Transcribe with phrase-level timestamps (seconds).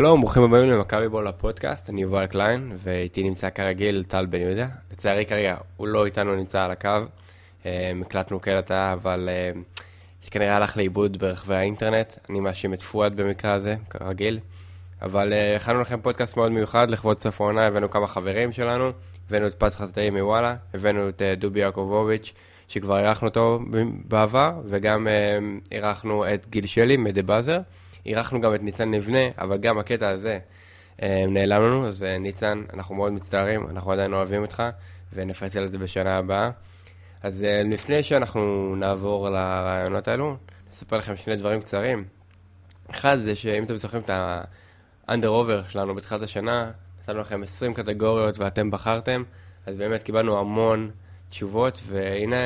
[0.00, 4.66] שלום, ברוכים הבאים למכבי בול הפודקאסט, אני יובל קליין, ואיתי נמצא כרגיל טל בן יהודה.
[4.92, 6.88] לצערי כרגע הוא לא איתנו נמצא על הקו,
[7.66, 9.50] אה, הקלטנו הקלטה, אבל אה,
[10.24, 14.38] זה כנראה הלך לאיבוד ברחבי האינטרנט, אני מאשים את פואד במקרה הזה, כרגיל.
[15.02, 18.90] אבל אה, הכנו לכם פודקאסט מאוד מיוחד לכבוד סוף העונה, הבאנו כמה חברים שלנו,
[19.28, 22.32] הבאנו את פז חסדאי מוואלה, הבאנו את דובי יעקובוביץ',
[22.68, 23.60] שכבר אירחנו אותו
[24.04, 25.08] בעבר, וגם
[25.72, 27.58] אירחנו את גיל שלי מדה באזר.
[28.06, 30.38] אירחנו גם את ניצן נבנה, אבל גם הקטע הזה
[31.02, 34.62] אה, נעלם לנו, אז אה, ניצן, אנחנו מאוד מצטערים, אנחנו עדיין אוהבים אותך,
[35.12, 36.50] ונפצל את זה בשנה הבאה.
[37.22, 40.36] אז אה, לפני שאנחנו נעבור לרעיונות האלו,
[40.70, 42.04] נספר לכם שני דברים קצרים.
[42.90, 44.10] אחד זה שאם אתם זוכרים את
[45.08, 46.70] האנדר אובר שלנו בתחילת השנה,
[47.02, 49.22] נתנו לכם 20 קטגוריות ואתם בחרתם,
[49.66, 50.90] אז באמת קיבלנו המון
[51.28, 52.36] תשובות, והנה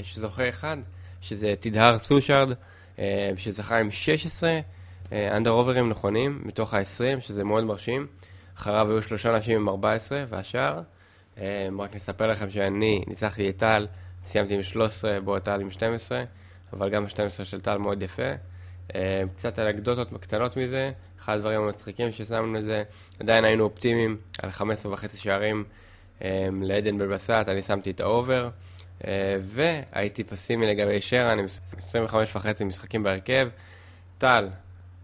[0.00, 0.76] יש זוכה אחד,
[1.20, 2.48] שזה תדהר סושארד,
[3.36, 4.60] שזכה עם 16
[5.12, 8.06] אנדר אוברים נכונים מתוך ה-20, שזה מאוד מרשים.
[8.60, 10.80] אחריו היו שלושה אנשים עם 14, והשאר,
[11.38, 13.86] אה, רק נספר לכם שאני ניצחתי את טל,
[14.24, 16.22] סיימתי עם 13, בו טל עם 12,
[16.72, 18.32] אבל גם ה-12 של טל מאוד יפה.
[18.94, 22.82] אה, קצת אנקדוטות קטנות מזה, אחד הדברים המצחיקים ששמנו לזה,
[23.20, 25.64] עדיין היינו אופטימיים על 15 וחצי שערים
[26.22, 28.48] אה, לעדן בלבסט, אני שמתי את ה over.
[29.40, 31.44] והייתי פסימי לגבי שרן עם
[31.76, 33.48] 25 וחצי משחקים בהרכב.
[34.18, 34.48] טל,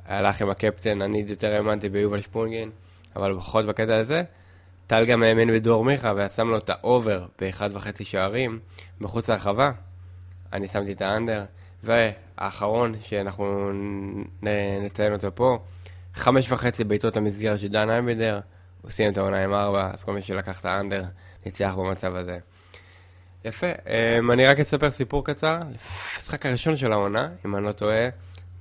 [0.07, 2.71] הלך עם הקפטן, אני יותר האמנתי ביובל שפונגין,
[3.17, 4.23] אבל פחות בקטע הזה.
[4.87, 8.59] טל גם האמין בדור מיכה ושם לו את ה over באחד וחצי שערים
[9.01, 9.71] מחוץ להרחבה.
[10.53, 11.45] אני שמתי את ה under.
[11.87, 13.71] והאחרון שאנחנו
[14.83, 15.59] נציין אותו פה,
[16.15, 18.41] חמש וחצי בעיטות למסגרת של דן איימבדר,
[18.83, 21.05] הוא סיים את העונה עם ארבע, אז כל מי שלקח את האנדר
[21.47, 22.39] ניצח במצב הזה.
[23.45, 25.59] יפה, אמ, אני רק אספר סיפור קצר.
[26.15, 28.09] המשחק הראשון של העונה, אם אני לא טועה,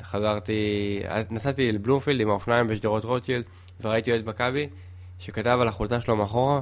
[0.06, 3.44] חזרתי, נסעתי לבלומפילד עם האופניים בשדרות רוטשילד,
[3.82, 4.70] וראיתי אוהד מכבי,
[5.20, 6.62] שכתב על החולצה שלו מאחורה,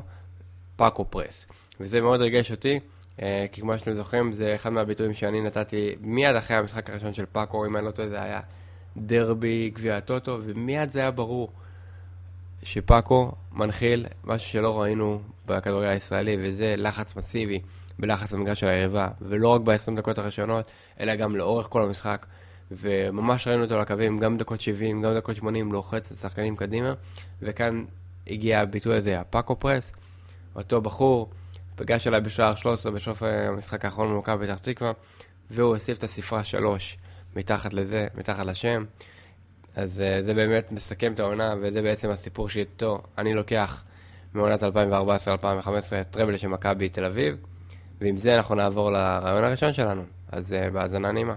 [0.76, 1.46] פאקו פרס.
[1.80, 2.80] וזה מאוד ריגש אותי,
[3.22, 7.26] אה, כי כמו שאתם זוכרים, זה אחד מהביטויים שאני נתתי מיד אחרי המשחק הראשון של
[7.32, 8.40] פאקו, אם אני לא טועה, זה היה
[8.98, 11.52] דרבי גביע הטוטו, ומיד זה היה ברור
[12.64, 17.60] שפאקו מנחיל משהו שלא ראינו בכדורגל הישראלי, וזה לחץ מסיבי
[18.00, 22.26] בלחץ המגרש של היריבה, ולא רק ב-20 דקות הראשונות, אלא גם לאורך כל המשחק.
[22.72, 26.94] וממש ראינו אותו על הקווים, גם דקות 70, גם דקות 80, לוחץ את השחקנים קדימה,
[27.42, 27.86] וכאן
[28.28, 29.94] הגיע הביטוי הזה, הפאקו פרס,
[30.56, 31.30] אותו בחור,
[31.76, 34.92] פגש אליי בשער 13 בסוף המשחק האחרון במכבי פתח תקווה,
[35.52, 36.98] והוא הוסיף את הספרה 3
[37.36, 38.86] מתחת לזה, מתחת לשם.
[39.76, 43.84] אז uh, זה באמת מסכם את העונה, וזה בעצם הסיפור שאיתו אני לוקח
[44.34, 44.66] מעונת 2014-2015
[46.12, 47.38] טראבל של מכבי תל אביב,
[48.02, 50.04] ועם זה אנחנו נעבור לרעיון הראשון שלנו.
[50.32, 51.36] אז uh, בהאזנה נעימה.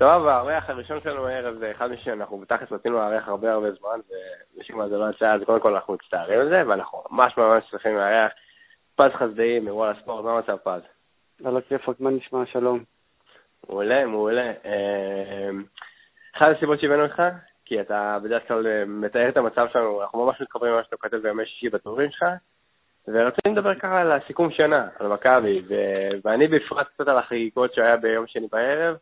[0.00, 4.00] סבבה, הארח הראשון שלנו הערב זה אחד שאנחנו בתכלס רצינו לארח הרבה הרבה זמן,
[4.56, 7.64] ומשום מה זה לא יצא, אז קודם כל אנחנו מצטערים על זה, ואנחנו ממש ממש
[7.70, 8.32] צריכים לארח
[8.96, 10.82] פז חסדאי מוואלה ספורט, מה המצב פז?
[11.44, 12.46] על הכיפאק, מה נשמע?
[12.46, 12.84] שלום.
[13.68, 14.52] מעולה, מעולה.
[14.64, 15.64] אמ,
[16.36, 17.22] אחת הסיבות שהבאנו אותך,
[17.64, 21.46] כי אתה בדרך כלל מתאר את המצב שלנו, אנחנו ממש מתחברים למה שאתה כותב בימי
[21.46, 22.24] שישי בטורים שלך,
[23.08, 25.62] ורצינו לדבר ככה על הסיכום שנה, על מכבי,
[26.24, 28.96] ואני בפרט קצת על החגיגות שהיה ביום שני בערב.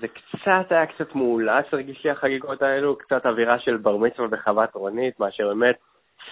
[0.00, 4.74] זה קצת היה קצת מאולץ, הרגיש לי החגיגות האלו, קצת אווירה של בר מצווה בחוות
[4.74, 5.76] רונית, מאשר באמת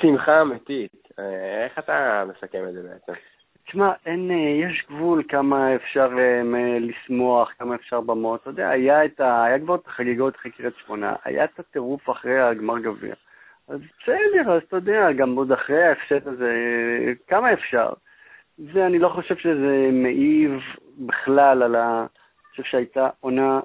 [0.00, 1.08] שמחה אמיתית.
[1.18, 3.12] אה, איך אתה מסכם את זה בעצם?
[3.66, 8.40] תשמע, אין, אה, יש גבול כמה אפשר אה, לשמוח, כמה אפשר במות.
[8.40, 12.10] אתה יודע, היה, את ה, היה כבר את החגיגות אחרי קריית שמונה, היה את הטירוף
[12.10, 13.14] אחרי הגמר גביע.
[13.68, 16.52] אז בסדר, אז אתה יודע, גם עוד אחרי ההפסד הזה,
[17.26, 17.92] כמה אפשר?
[18.58, 20.60] זה, אני לא חושב שזה מעיב
[20.98, 22.06] בכלל על ה...
[22.54, 23.60] חושב שהייתה עונה,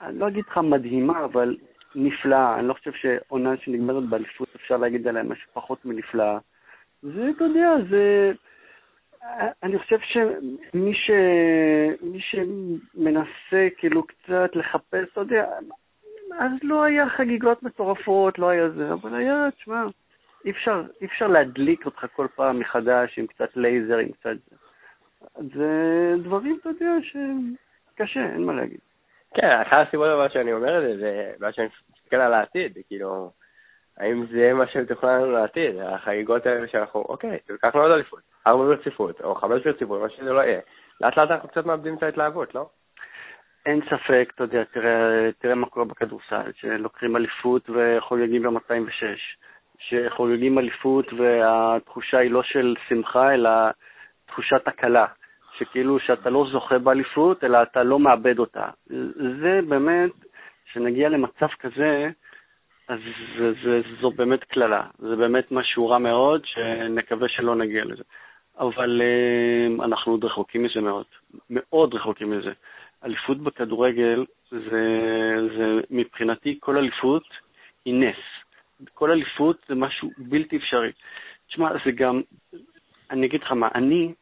[0.00, 1.56] אני לא אגיד לך מדהימה, אבל
[1.94, 2.58] נפלאה.
[2.58, 6.38] אני לא חושב שעונה שנגמרת באליפות, אפשר להגיד עליה משהו פחות מנפלאה.
[7.02, 8.32] זה, אתה יודע, זה...
[9.62, 11.10] אני חושב שמי ש...
[12.02, 15.46] מי שמנסה כאילו קצת לחפש, אתה יודע,
[16.38, 19.84] אז לא היה חגיגות מטורפות, לא היה זה, אבל היה, תשמע,
[20.44, 24.56] אי אפשר, אי אפשר להדליק אותך כל פעם מחדש עם קצת לייזר, עם קצת זה.
[25.54, 27.54] זה דברים, אתה יודע, שהם
[28.02, 28.80] קשה, אין מה להגיד.
[29.34, 33.30] כן, אחת הסיבות אבל שאני אומר את זה, זה בגלל שאני מסתכל על העתיד, כאילו,
[33.98, 39.20] האם זה מה שתוכלו לנו לעתיד, החגיגות האלה שאנחנו, אוקיי, לקחנו עוד אליפות, ארבע ברציפות,
[39.20, 40.60] או חמש ברציפות, מה שזה לא יהיה.
[41.00, 42.68] לאט לאט אנחנו קצת מאבדים את ההתלהבות, לא?
[43.66, 49.04] אין ספק, אתה יודע, תראה, תראה מה קורה בכדורסל, שלוקחים אליפות וחוגגים ב-206,
[49.78, 53.50] שחוגגים אליפות והתחושה היא לא של שמחה, אלא
[54.26, 55.06] תחושת הקלה.
[55.62, 58.68] שכאילו שאתה לא זוכה באליפות, אלא אתה לא מאבד אותה.
[59.40, 60.10] זה באמת,
[60.66, 62.10] כשנגיע למצב כזה,
[62.88, 62.98] אז
[63.38, 68.02] זה, זה, זו באמת קללה, זה באמת משהו רע מאוד, שנקווה שלא נגיע לזה.
[68.58, 71.04] אבל uh, אנחנו עוד רחוקים מזה מאוד,
[71.50, 72.52] מאוד רחוקים מזה.
[73.04, 74.58] אליפות בכדורגל, זה,
[75.56, 77.24] זה מבחינתי, כל אליפות
[77.84, 78.16] היא נס.
[78.94, 80.92] כל אליפות זה משהו בלתי אפשרי.
[81.48, 82.20] תשמע, זה גם,
[83.10, 84.12] אני אגיד לך מה, אני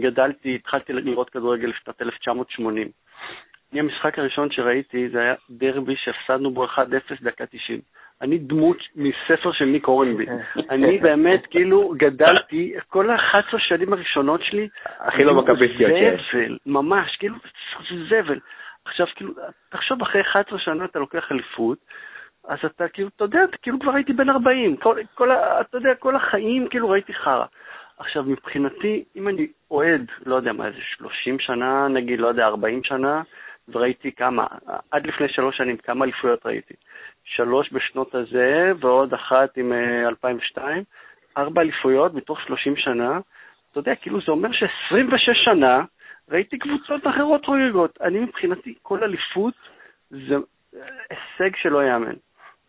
[0.00, 2.88] גדלתי, התחלתי לראות כדורגל בשנת 1980.
[3.72, 6.68] אני, המשחק הראשון שראיתי זה היה דרבי שהפסדנו בו 1-0
[7.22, 7.80] דקה 90.
[8.22, 10.26] אני דמות מספר של ניק אורנבי.
[10.70, 16.30] אני באמת, כאילו, גדלתי, כל ה-11 שנים הראשונות שלי, הכי לא מכביסטיות שיש.
[16.32, 17.36] זבל, ממש, כאילו,
[17.90, 18.38] זה זבל.
[18.84, 19.32] עכשיו, כאילו,
[19.68, 21.78] תחשוב, אחרי 11 שנה אתה לוקח אליפות,
[22.48, 26.16] אז אתה כאילו, אתה יודע, כאילו כבר הייתי בן 40, כל, כל, אתה יודע, כל
[26.16, 27.44] החיים כאילו ראיתי חרא.
[28.00, 32.84] עכשיו, מבחינתי, אם אני אוהד, לא יודע מה, איזה 30 שנה, נגיד, לא יודע, 40
[32.84, 33.22] שנה,
[33.68, 34.46] וראיתי כמה,
[34.90, 36.74] עד לפני שלוש שנים, כמה אליפויות ראיתי.
[37.24, 39.72] שלוש בשנות הזה, ועוד אחת עם
[40.08, 43.20] 2002, אה, ארבע אליפויות מתוך 30 שנה.
[43.70, 45.84] אתה יודע, כאילו זה אומר ש-26 שנה
[46.30, 47.98] ראיתי קבוצות אחרות חוגגות.
[48.00, 49.54] אני מבחינתי, כל אליפות
[50.10, 50.34] זה
[51.10, 52.14] הישג שלא ייאמן.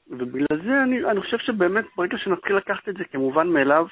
[0.10, 3.88] ובגלל זה אני, אני חושב שבאמת ברגע שנתחיל לקחת את זה כמובן מאליו,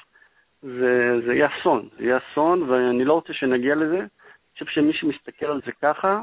[0.62, 1.88] זה, זה יהיה אסון.
[1.98, 3.98] זה יהיה אסון, ואני לא רוצה שנגיע לזה.
[3.98, 6.22] אני חושב שמי שמסתכל על זה ככה,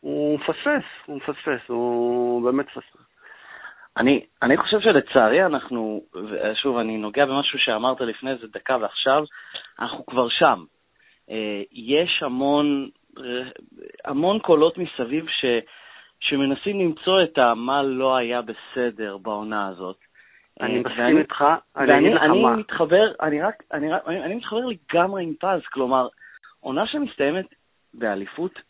[0.00, 3.06] הוא מפספס, הוא מפספס, הוא באמת מפספס.
[3.96, 6.02] אני, אני חושב שלצערי אנחנו,
[6.62, 9.24] שוב, אני נוגע במשהו שאמרת לפני איזה דקה ועכשיו,
[9.78, 10.64] אנחנו כבר שם.
[11.30, 12.88] אה, יש המון,
[14.04, 15.44] המון קולות מסביב ש,
[16.20, 20.05] שמנסים למצוא את מה לא היה בסדר בעונה הזאת.
[20.60, 21.44] אני אה, מסכים איתך,
[21.76, 22.52] אני אגיד לך מה.
[22.52, 26.08] אני מתחבר, אני רק, אני, אני, אני מתחבר לגמרי עם פז, כלומר,
[26.60, 27.46] עונה שמסתיימת
[27.94, 28.60] באליפות,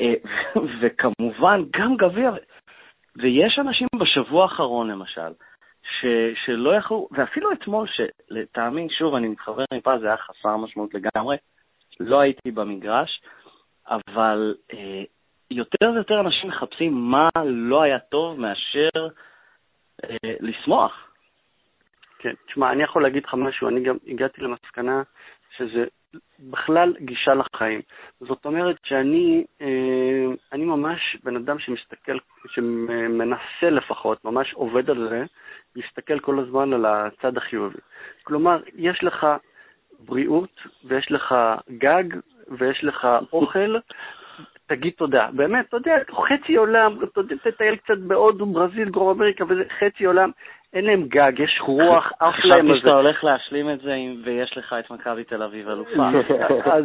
[0.00, 0.14] אה,
[0.80, 2.30] וכמובן גם גביע,
[3.16, 5.32] ויש אנשים בשבוע האחרון, למשל,
[5.82, 6.06] ש,
[6.44, 11.36] שלא יכלו, ואפילו אתמול, שלטעמי, שוב, אני מתחבר עם פז, זה היה חסר משמעות לגמרי,
[12.00, 13.20] לא הייתי במגרש,
[13.88, 15.02] אבל אה,
[15.50, 19.08] יותר ויותר אנשים מחפשים מה לא היה טוב מאשר
[20.04, 21.07] אה, לשמוח.
[22.18, 25.02] כן, תשמע, אני יכול להגיד לך משהו, אני גם הגעתי למסקנה
[25.56, 25.84] שזה
[26.40, 27.80] בכלל גישה לחיים.
[28.20, 35.24] זאת אומרת שאני אה, אני ממש בן אדם שמסתכל, שמנסה לפחות, ממש עובד על זה,
[35.76, 37.78] להסתכל כל הזמן על הצד החיובי.
[38.22, 39.26] כלומר, יש לך
[40.00, 41.34] בריאות, ויש לך
[41.78, 42.04] גג,
[42.48, 43.76] ויש לך אוכל,
[44.68, 45.28] תגיד תודה.
[45.32, 45.96] באמת, אתה יודע,
[46.28, 50.30] חצי עולם, אתה יודע, תטייל קצת בהודו, ברזיל, דרום אמריקה, וזה חצי עולם,
[50.72, 54.76] אין להם גג, יש רוח, עף להם חשבתי שאתה הולך להשלים את זה ויש לך
[54.78, 56.08] את מכבי תל אביב אלופה.
[56.76, 56.84] אז,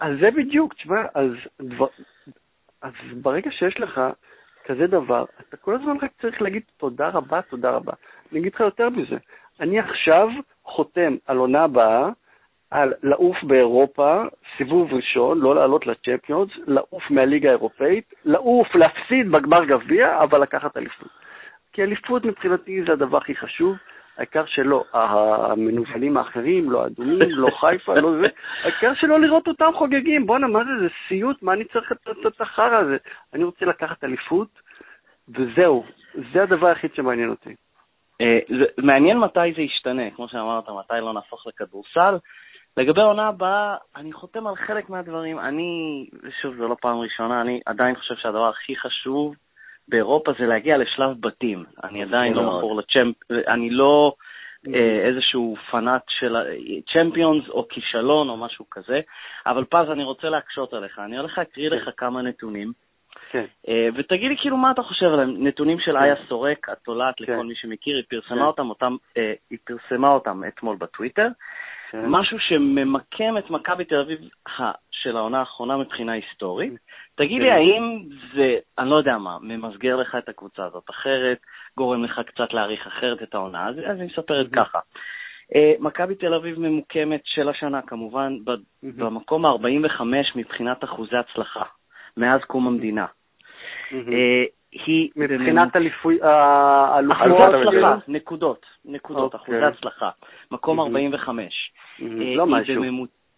[0.00, 1.02] אז זה בדיוק, תשמע,
[2.82, 2.92] אז
[3.22, 4.00] ברגע שיש לך
[4.64, 7.92] כזה דבר, אתה כל הזמן רק צריך להגיד תודה רבה, תודה רבה.
[8.32, 9.16] אני אגיד לך יותר מזה,
[9.60, 10.28] אני עכשיו
[10.64, 12.08] חותם על עונה הבאה,
[12.70, 14.22] על לעוף באירופה,
[14.56, 21.08] סיבוב ראשון, לא לעלות לצ'מפיונס, לעוף מהליגה האירופאית, לעוף, להפסיד בגמר גביע, אבל לקחת אליפות.
[21.72, 23.76] כי אליפות מבחינתי זה הדבר הכי חשוב,
[24.18, 28.30] העיקר שלא המנוולים האחרים, לא אדומים, לא חיפה, לא זה,
[28.62, 30.26] העיקר שלא לראות אותם חוגגים.
[30.26, 31.92] בואנה, מה זה, זה סיוט, מה אני צריך
[32.26, 32.96] את החרא הזה?
[33.34, 34.48] אני רוצה לקחת אליפות,
[35.28, 35.84] וזהו,
[36.32, 37.54] זה הדבר היחיד שמעניין אותי.
[38.20, 38.38] אה,
[38.78, 42.16] מעניין מתי זה ישתנה, כמו שאמרת, מתי לא נהפוך לכדורסל.
[42.78, 45.38] לגבי העונה הבאה, אני חותם על חלק מהדברים.
[45.38, 46.06] אני,
[46.42, 49.34] שוב, זו לא פעם ראשונה, אני עדיין חושב שהדבר הכי חשוב
[49.88, 51.64] באירופה זה להגיע לשלב בתים.
[51.84, 53.16] אני עדיין לא מכור לצ'מפ...
[53.48, 54.12] אני לא
[54.74, 56.36] אה, איזשהו פנאט של
[56.92, 59.00] צ'מפיונס או כישלון או משהו כזה,
[59.46, 60.98] אבל פז, אני רוצה להקשות עליך.
[60.98, 62.72] אני הולך להקריא לך כמה נתונים.
[63.30, 63.44] כן.
[63.68, 65.46] אה, ותגיד לי כאילו מה אתה חושב עליהם.
[65.46, 70.08] נתונים של איה סורק, התולעת, לכל מי שמכיר, היא פרסמה אותם, אותם, אה, היא פרסמה
[70.08, 71.28] אותם אתמול בטוויטר.
[71.90, 72.06] כן.
[72.06, 74.18] משהו שממקם את מכבי תל אביב
[74.90, 76.72] של העונה האחרונה מבחינה היסטורית.
[77.14, 77.54] תגיד לי, כן.
[77.54, 78.04] האם
[78.34, 81.38] זה, אני לא יודע מה, ממסגר לך את הקבוצה הזאת אחרת,
[81.76, 84.78] גורם לך קצת להעריך אחרת את העונה, אז, אז אני מספר את ככה.
[85.54, 88.36] Uh, מכבי תל אביב ממוקמת של השנה, כמובן,
[88.82, 90.02] במקום ה-45
[90.34, 91.62] מבחינת אחוזי הצלחה,
[92.16, 93.06] מאז קום המדינה.
[94.86, 95.10] היא...
[95.16, 95.76] מבחינת
[96.22, 97.40] האלופות?
[97.54, 99.54] הצלחה, נקודות, נקודות, אוקיי.
[99.54, 100.10] אחוזי הצלחה.
[100.50, 101.72] מקום 45.
[102.02, 102.06] אה,
[102.36, 102.84] לא משהו.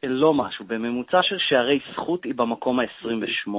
[0.03, 0.65] לא משהו.
[0.65, 3.51] בממוצע של שערי זכות היא במקום ה-28,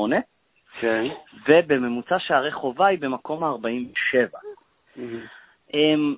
[0.79, 1.05] כן.
[1.47, 4.37] ובממוצע שערי חובה היא במקום ה-47.
[5.73, 6.15] אמ,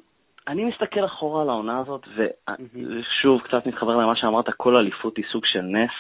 [0.48, 2.08] אני מסתכל אחורה על העונה הזאת,
[2.74, 5.92] ושוב, קצת מתחבר למה שאמרת, כל אליפות היא סוג של נס.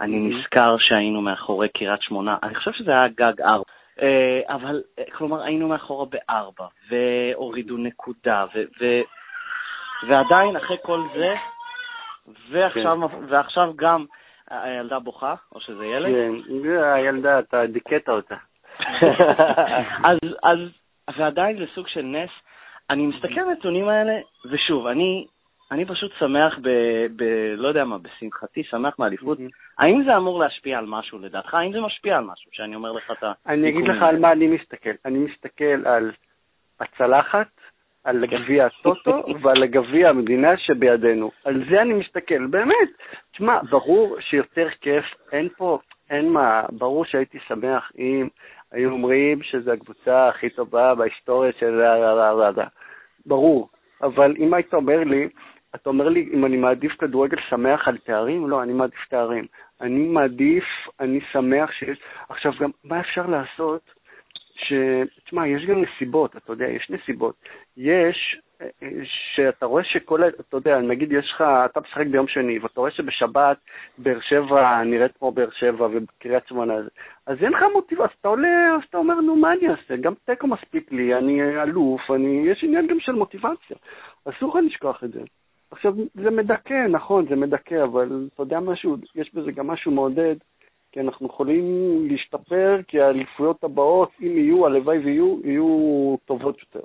[0.00, 3.64] אני נזכר שהיינו מאחורי קריית שמונה, אני חושב שזה היה גג ארבע.
[4.02, 8.62] אה, אבל, אה, כלומר, היינו מאחורה בארבע, והורידו נקודה, ו...
[8.80, 8.84] ו...
[10.08, 11.34] ועדיין, אחרי כל זה,
[12.50, 13.16] ועכשיו, כן.
[13.28, 14.04] ועכשיו גם
[14.50, 16.14] הילדה בוכה, או שזה ילד?
[16.14, 18.36] כן, הילדה, אתה דיכאת אותה.
[20.08, 20.58] אז, אז,
[21.18, 22.30] ועדיין זה סוג של נס.
[22.90, 24.12] אני מסתכל על הנתונים האלה,
[24.50, 25.26] ושוב, אני,
[25.72, 26.68] אני פשוט שמח ב,
[27.16, 27.22] ב...
[27.56, 29.38] לא יודע מה, בשמחתי, שמח מאליפות.
[29.78, 31.54] האם זה אמור להשפיע על משהו לדעתך?
[31.54, 33.32] האם זה משפיע על משהו, שאני אומר לך את ה...
[33.46, 34.90] אני אגיד לך על מה אני מסתכל.
[35.04, 36.12] אני מסתכל על
[36.80, 37.46] הצלחת,
[38.04, 41.30] על גביע הטוטו ועל גביע המדינה שבידינו.
[41.44, 42.88] על זה אני מסתכל, באמת.
[43.32, 45.78] תשמע, ברור שיותר כיף, אין פה,
[46.10, 48.28] אין מה, ברור שהייתי שמח אם
[48.72, 51.82] היו אומרים שזו הקבוצה הכי טובה בהיסטוריה של...
[53.26, 53.68] ברור.
[54.02, 55.28] אבל אם היית אומר לי,
[55.74, 58.50] אתה אומר לי אם אני מעדיף כדורגל שמח על תארים?
[58.50, 59.46] לא, אני מעדיף תארים.
[59.80, 60.64] אני מעדיף,
[61.00, 61.98] אני שמח שיש...
[62.28, 63.90] עכשיו, גם מה אפשר לעשות?
[64.54, 64.72] ש...
[65.24, 67.34] תשמע, יש גם נסיבות, אתה יודע, יש נסיבות.
[67.76, 68.40] יש,
[69.34, 73.56] שאתה רואה שכל, אתה יודע, נגיד יש לך, אתה משחק ביום שני, ואתה רואה שבשבת
[73.98, 76.74] באר שבע נראית כמו באר שבע ובקריית שמונה,
[77.26, 79.96] אז אין לך מוטיבציה, אתה עולה, אז אתה אומר, נו, מה אני אעשה?
[79.96, 83.76] גם תיקו מספיק לי, אני אלוף, אני, יש עניין גם של מוטיבציה.
[84.24, 85.20] אסור לך לשכוח את זה.
[85.70, 90.36] עכשיו, זה מדכא, נכון, זה מדכא, אבל אתה יודע משהו, יש בזה גם משהו מעודד.
[90.94, 91.64] כי אנחנו יכולים
[92.10, 96.80] להשתפר, כי האליפויות הבאות, אם יהיו, הלוואי ויהיו, יהיו טובות יותר.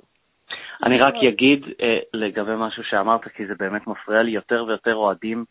[0.84, 5.44] אני רק אגיד אה, לגבי משהו שאמרת, כי זה באמת מפריע לי, יותר ויותר אוהדים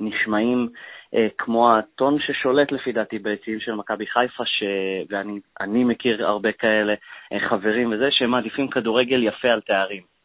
[0.00, 0.68] נשמעים
[1.14, 4.62] אה, כמו הטון ששולט לפי דעתי ביציעים של מכבי חיפה, ש...
[5.10, 6.94] ואני מכיר הרבה כאלה
[7.32, 10.15] אה, חברים וזה, שהם מעדיפים כדורגל יפה על תארים.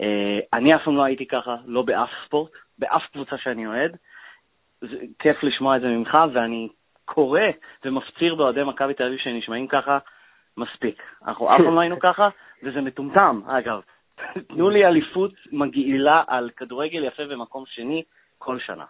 [0.00, 3.96] אה, אני אף פעם לא הייתי ככה, לא באף ספורט, באף קבוצה שאני אוהד.
[4.80, 6.68] זה כיף לשמוע את זה ממך, ואני
[7.04, 7.40] קורא
[7.84, 9.98] ומפציר באוהדי מכבי תל אביב שנשמעים ככה,
[10.56, 11.02] מספיק.
[11.26, 12.28] אנחנו אף פעם לא היינו ככה,
[12.62, 13.80] וזה מטומטם, אגב.
[14.48, 18.02] תנו לי אליפות מגעילה על כדורגל יפה במקום שני
[18.38, 18.84] כל שנה.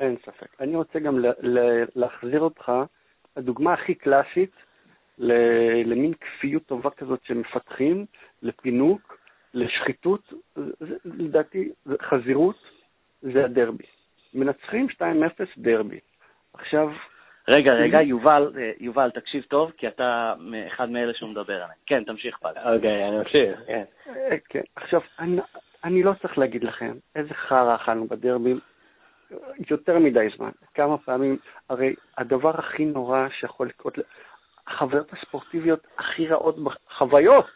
[0.00, 0.60] אין ספק.
[0.60, 1.18] אני רוצה גם
[1.94, 2.72] להחזיר אותך,
[3.36, 4.50] הדוגמה הכי קלאסית
[5.84, 8.06] למין כפיות טובה כזאת שמפתחים,
[8.42, 9.18] לפינוק,
[9.54, 11.68] לשחיתות, זה, לדעתי,
[12.02, 12.56] חזירות,
[13.22, 13.84] זה הדרבי.
[14.34, 15.02] מנצחים 2-0
[15.58, 16.00] דרבי.
[16.54, 16.90] עכשיו,
[17.48, 20.34] רגע, רגע, יובל, אה, יובל, תקשיב טוב, כי אתה
[20.66, 21.78] אחד מאלה שהוא מדבר עליהם.
[21.86, 22.74] כן, תמשיך פאל.
[22.74, 23.84] אוקיי, אני ממשיך, כן.
[24.08, 24.62] אה, כן.
[24.76, 25.40] עכשיו, אני,
[25.84, 28.54] אני לא צריך להגיד לכם איזה חרא אכלנו בדרבי
[29.70, 30.50] יותר מדי זמן.
[30.74, 33.98] כמה פעמים, הרי הדבר הכי נורא שיכול לקרות,
[34.72, 36.56] החוויות הספורטיביות הכי רעות,
[36.98, 37.46] חוויות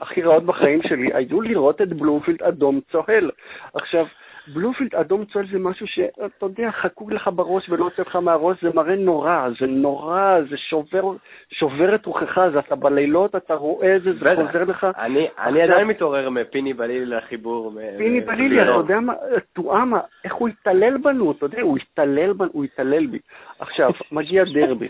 [0.00, 3.30] הכי רעות בחיים שלי היו לראות את בלומפילד אדום צוהל.
[3.74, 4.06] עכשיו,
[4.52, 8.70] בלומפילד אדום צוהל זה משהו שאתה יודע, חקוק לך בראש ולא יוצא לך מהראש, זה
[8.74, 11.12] מראה נורא, זה נורא, זה שובר,
[11.50, 14.86] שובר את רוחך, זה אתה בלילות, אתה רואה את זה, זה חוזר לך.
[14.98, 17.72] אני, אני עדיין מתעורר מפיני בלילי לחיבור.
[17.98, 19.12] פיני בלילי, אתה יודע מה,
[19.52, 23.18] תואמה, איך הוא התעלל בנו, אתה יודע, הוא התעלל בנו, הוא התעלל בי.
[23.58, 24.88] עכשיו, מגיע דרבי,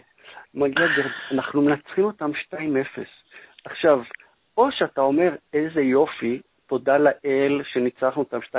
[0.54, 2.56] מגיע דרבי, אנחנו מנצחים אותם 2-0.
[3.64, 4.00] עכשיו,
[4.56, 8.54] או שאתה אומר, איזה יופי, תודה לאל שניצחנו אותם 2-0,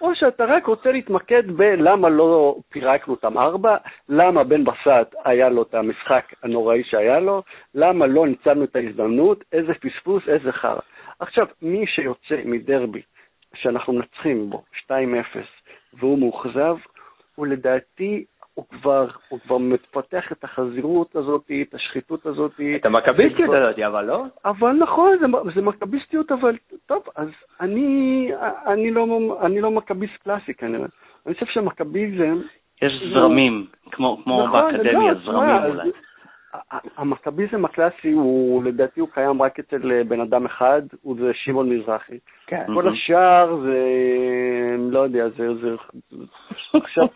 [0.00, 3.76] או שאתה רק רוצה להתמקד בלמה לא פירקנו אותם ארבע,
[4.08, 7.42] למה בן בסט היה לו את המשחק הנוראי שהיה לו,
[7.74, 10.80] למה לא ניצלנו את ההזדמנות, איזה פספוס, איזה חרא.
[11.18, 13.02] עכשיו, מי שיוצא מדרבי
[13.54, 14.90] שאנחנו מנצחים בו 2-0
[15.94, 16.76] והוא מאוכזב,
[17.34, 22.60] הוא לדעתי הוא כבר, הוא כבר מפתח את החזירות הזאת, את השחיתות הזאת.
[22.76, 24.24] את המכביסטיות הזאת, אבל לא?
[24.44, 26.56] אבל נכון, זה, זה מכביסטיות, אבל
[26.86, 27.28] טוב, אז
[27.60, 28.28] אני,
[28.66, 30.86] אני לא, אני לא מכביסט קלאסי כנראה.
[31.26, 32.40] אני חושב שהמכביזם...
[32.82, 35.90] יש זרמים, כמו, כמו נכון, באקדמיה, לא, זרמים אולי.
[36.96, 41.70] המכביזם הקלאסי הוא, לדעתי הוא קיים רק אצל אה, בן אדם אחד, הוא זה שמעון
[41.70, 42.18] מזרחי.
[42.46, 42.64] כן.
[42.74, 43.78] כל השאר זה,
[44.78, 45.68] לא יודע, זה, זה,
[46.74, 47.06] עכשיו,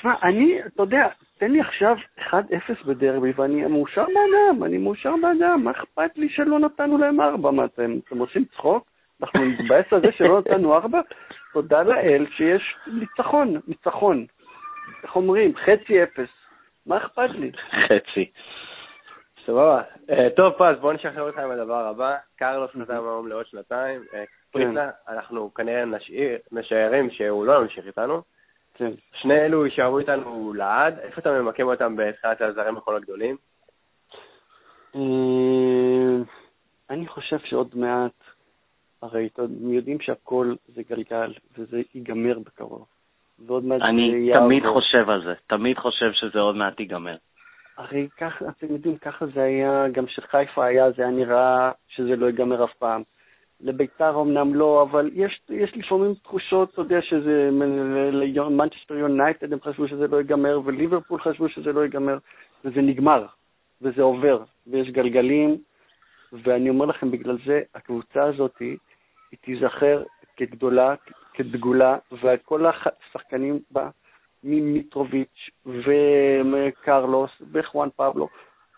[0.00, 2.32] תשמע, אני, אתה יודע, תן לי עכשיו 1-0
[2.86, 7.50] בדרבי ואני מאושר באדם, אני מאושר באדם, מה אכפת לי שלא נתנו להם 4?
[7.50, 8.86] מה, אתם, אתם עושים צחוק?
[9.22, 11.00] אנחנו נתבאס על זה שלא נתנו 4?
[11.52, 14.26] תודה לאל שיש ניצחון, ניצחון.
[15.02, 15.52] איך אומרים?
[15.56, 16.30] חצי אפס.
[16.86, 17.50] מה אכפת לי?
[17.86, 18.30] חצי.
[19.46, 19.82] סבבה.
[20.10, 22.16] אה, טוב, פז, בוא נשחרר אותך עם הדבר הבא.
[22.36, 24.00] קרלוס נתן היום לעוד שנתיים.
[24.14, 24.74] אה, כן.
[25.08, 25.84] אנחנו כנראה
[26.52, 28.22] משערים שהוא לא ימשיך איתנו.
[28.80, 28.90] כן.
[29.12, 33.36] שני אלו יישארו איתנו לעד, איפה אתה ממקם אותם בתחילת הזרים בכל הגדולים?
[34.94, 36.22] אה,
[36.90, 38.12] אני חושב שעוד מעט,
[39.02, 42.86] הרי אתם יודעים שהכל זה גלגל, וזה ייגמר בקרוב.
[43.46, 47.16] ועוד מעט אני תמיד חושב על זה, תמיד חושב שזה עוד מעט ייגמר.
[47.76, 52.26] הרי ככה, אתם יודעים, ככה זה היה, גם כשחיפה היה, זה היה נראה שזה לא
[52.26, 53.02] ייגמר אף פעם.
[53.62, 57.50] לביתר אמנם לא, אבל יש, יש לפעמים תחושות, אתה יודע, שזה,
[58.22, 62.18] למנצ'סטר יונייטד הם חשבו שזה לא ייגמר, וליברפול חשבו שזה לא ייגמר,
[62.64, 63.26] וזה נגמר,
[63.82, 65.56] וזה עובר, ויש גלגלים,
[66.32, 68.76] ואני אומר לכם, בגלל זה הקבוצה הזאת, היא
[69.40, 70.02] תיזכר
[70.36, 70.94] כגדולה,
[71.34, 73.88] כדגולה, וכל השחקנים בה,
[74.44, 78.28] ממיטרוביץ' וקרלוס וחואן פבלו,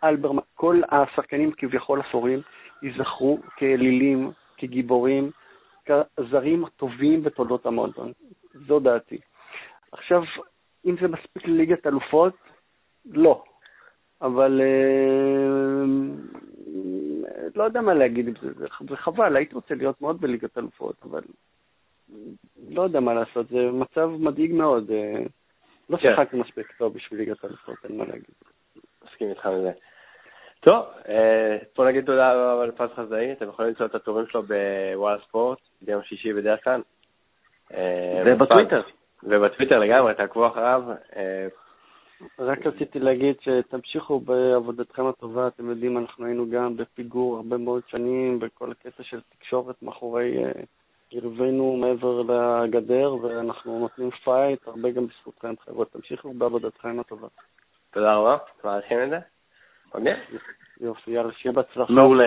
[0.05, 2.41] אלברמן, כל השחקנים כביכול אפורים,
[2.83, 4.31] ייזכרו כאלילים,
[4.63, 5.31] כגיבורים,
[5.87, 8.13] כזרים הטובים בתולדות המועדון.
[8.67, 9.19] זו דעתי.
[9.93, 10.23] עכשיו,
[10.87, 12.35] אם זה מספיק לליגת אלופות,
[13.07, 13.45] לא.
[14.23, 15.85] אבל אה,
[17.57, 21.23] לא יודע מה להגיד עם זה, זה חבל, הייתי רוצה להיות מאוד בליגת אלופות, אבל
[22.69, 24.91] לא יודע מה לעשות, זה מצב מדאיג מאוד.
[24.91, 25.23] אה,
[25.91, 26.03] לא כן.
[26.03, 28.35] שיחקתי מספיק טוב בשביל ליגת אלופות, אין מה להגיד.
[29.05, 29.73] מסכים איתך על זה.
[30.63, 35.19] טוב, אה, בוא נגיד תודה רבה לפז חזאי, אתם יכולים למצוא את הטורים שלו בוואלה
[35.29, 36.83] ספורט, ביום שישי בדרך כלל.
[37.75, 38.83] אה, ובטוויטר.
[39.23, 40.83] ובטוויטר לגמרי, תעקבו אחריו.
[41.17, 41.47] אה,
[42.39, 48.39] רק רציתי להגיד שתמשיכו בעבודתכם הטובה, אתם יודעים, אנחנו היינו גם בפיגור הרבה מאוד שנים
[48.39, 50.37] בכל הקטע של תקשורת מאחורי
[51.11, 57.29] קרבנו מעבר לגדר, ואנחנו נותנים fight, הרבה גם בזכותכם, חבר'ה, תמשיכו בעבודתכם הטובה.
[57.91, 59.19] תודה רבה, מעריכים את זה.
[59.95, 60.15] אוקיי.
[60.81, 61.93] יופי, יאללה, שיהיה בהצלחה.
[61.93, 62.25] מעולה.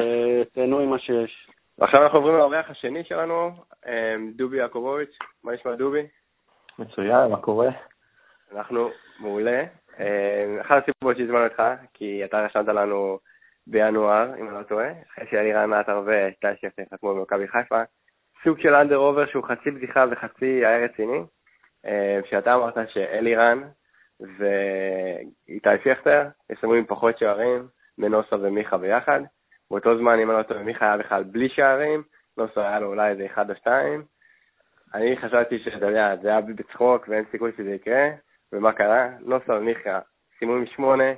[0.53, 1.47] תהנו עם מה שיש.
[1.77, 3.51] ועכשיו אנחנו עוברים לאורח השני שלנו,
[3.87, 5.17] אמ, דובי יעקובוביץ'.
[5.43, 6.07] מה נשמע דובי?
[6.79, 7.69] מצוין, מה קורה?
[8.55, 9.63] אנחנו מעולה.
[9.99, 13.19] אמ, אחת הסיבות שהזמנו אותך, כי אתה רשמת לנו
[13.67, 17.81] בינואר, אם אני לא טועה, אחרי שאלירן עטר ואיתי שכטר חתמו במכבי חיפה,
[18.43, 21.19] סוג של under over שהוא חצי בדיחה וחצי היה רציני,
[22.29, 23.61] שאתה אמרת שאלירן
[24.19, 27.67] ואיתי שכטר, יסיימו עם פחות שערים,
[27.97, 29.19] מנוסה ומיכה ביחד.
[29.71, 32.03] באותו זמן, אם אני לא טועה, מיכה היה בכלל בלי שערים,
[32.37, 34.03] נוסה היה לו אולי איזה אחד או שתיים.
[34.93, 38.09] אני חשבתי שאתה יודע, זה היה בצחוק ואין סיכוי שזה יקרה,
[38.53, 39.07] ומה קרה?
[39.19, 39.99] נוסה ומיכה
[40.39, 41.13] סיימו עם שמונה,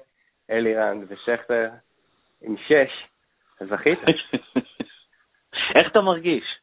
[0.49, 1.69] אלירן ושכטר
[2.41, 3.07] עם שש,
[3.69, 3.99] זכית?
[5.75, 6.59] איך אתה מרגיש?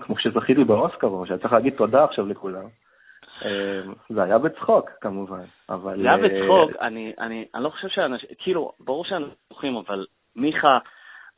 [0.00, 2.68] כמו שזכיתי באוסקר, או שהיה צריך להגיד תודה עכשיו לכולם.
[3.44, 5.96] אמ, זה היה בצחוק, כמובן, אבל...
[5.96, 10.06] זה היה אה, בצחוק, אני, אני, אני לא חושב שאנשים, כאילו, ברור שאנחנו בטוחים, אבל
[10.36, 10.78] מיכה,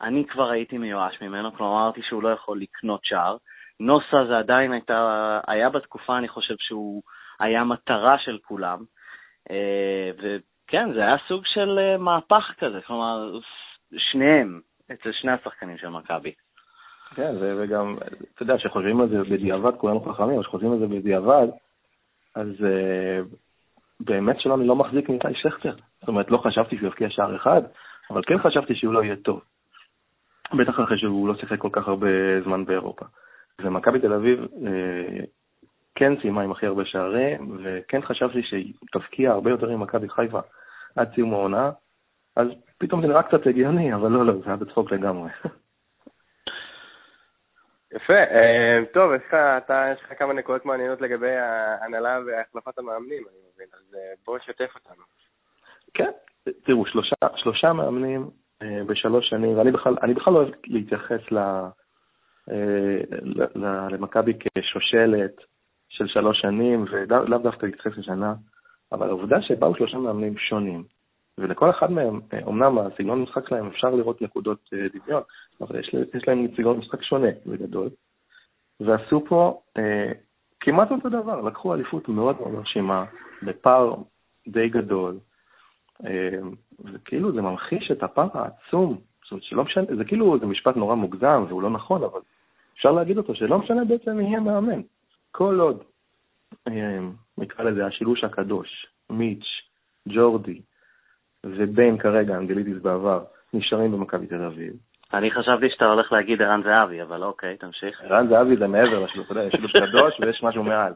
[0.01, 3.37] אני כבר הייתי מיואש ממנו, כלומר אמרתי שהוא לא יכול לקנות שער.
[3.79, 7.01] נוסה זה עדיין הייתה, היה בתקופה, אני חושב שהוא
[7.39, 8.83] היה מטרה של כולם.
[9.51, 13.39] אה, וכן, זה היה סוג של אה, מהפך כזה, כלומר,
[13.97, 16.33] שניהם, אצל שני השחקנים של מכבי.
[17.15, 17.97] כן, וגם,
[18.33, 21.47] אתה יודע, כשחושבים על זה בדיעבד, כולנו חכמים, אבל כשחושבים על זה בדיעבד,
[22.35, 23.35] אז uh,
[23.99, 25.75] באמת שלא, אני לא מחזיק מאיתי שכטר.
[25.99, 27.61] זאת אומרת, לא חשבתי שהוא יבקיע שער אחד,
[28.09, 29.41] אבל כן חשבתי שהוא לא יהיה טוב.
[30.53, 33.05] בטח אחרי שהוא לא שיחק כל כך הרבה זמן באירופה.
[33.61, 35.25] ומכבי תל אביב uh,
[35.95, 40.39] כן סיימה עם הכי הרבה שערים, וכן חשבתי שהיא תבקיע הרבה יותר ממכבי חיפה
[40.95, 41.71] עד סיום העונה,
[42.35, 45.29] אז פתאום זה נראה קצת הגיוני, אבל לא, לא, זה היה בצחוק לגמרי.
[47.95, 53.23] יפה, אה, טוב, יש לך, אתה, יש לך כמה נקודות מעניינות לגבי ההנהלה והחלפת המאמנים,
[53.29, 55.03] אני מבין, אז אה, בוא שתף אותנו.
[55.93, 56.11] כן,
[56.63, 58.29] תראו, שלושה, שלושה מאמנים
[58.61, 61.39] אה, בשלוש שנים, ואני בכלל, אני בכלל לא אוהב להתייחס ל,
[63.21, 65.35] ל, למכבי כשושלת
[65.89, 68.33] של שלוש שנים, ולאו דווקא להתייחס לשנה,
[68.91, 70.83] אבל העובדה שבאו שלושה מאמנים שונים,
[71.37, 75.21] ולכל אחד מהם, אמנם הסגנון המשחק שלהם אפשר לראות נקודות דמיון,
[75.61, 77.89] אבל יש, יש להם סגנון משחק שונה וגדול,
[78.79, 80.11] ועשו פה אה,
[80.59, 83.05] כמעט אותו דבר, לקחו אליפות מאוד מאוד מרשימה,
[83.43, 83.95] בפער
[84.47, 85.17] די גדול,
[86.05, 86.39] אה,
[86.83, 90.95] וכאילו זה ממחיש את הפער העצום, זאת אומרת שלא משנה, זה כאילו, זה משפט נורא
[90.95, 92.19] מוגזם והוא לא נכון, אבל
[92.73, 94.81] אפשר להגיד אותו, שלא משנה בעצם מי יהיה מאמן.
[95.31, 95.83] כל עוד,
[96.67, 96.99] אה,
[97.37, 99.45] נקרא לזה השילוש הקדוש, מיץ',
[100.09, 100.61] ג'ורדי
[101.45, 104.73] וביין כרגע, אנגלידיס בעבר, נשארים במכבי תל אביב,
[105.13, 108.01] אני חשבתי שאתה הולך להגיד ערן זהבי, אבל אוקיי, תמשיך.
[108.01, 110.93] ערן זהבי זה מעבר לשילוב, יש שילוב קדוש ויש משהו מעל.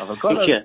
[0.00, 0.60] אבל כן.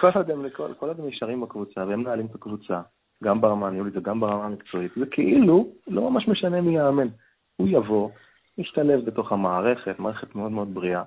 [0.00, 2.80] כל עוד הם כל עוד הם נשארים בקבוצה והם מנהלים את הקבוצה,
[3.24, 7.08] גם ברמה הניהולית וגם ברמה המקצועית, זה כאילו לא ממש משנה מי יאמן.
[7.56, 8.10] הוא יבוא,
[8.58, 11.02] ישתלב בתוך המערכת, מערכת מאוד מאוד בריאה.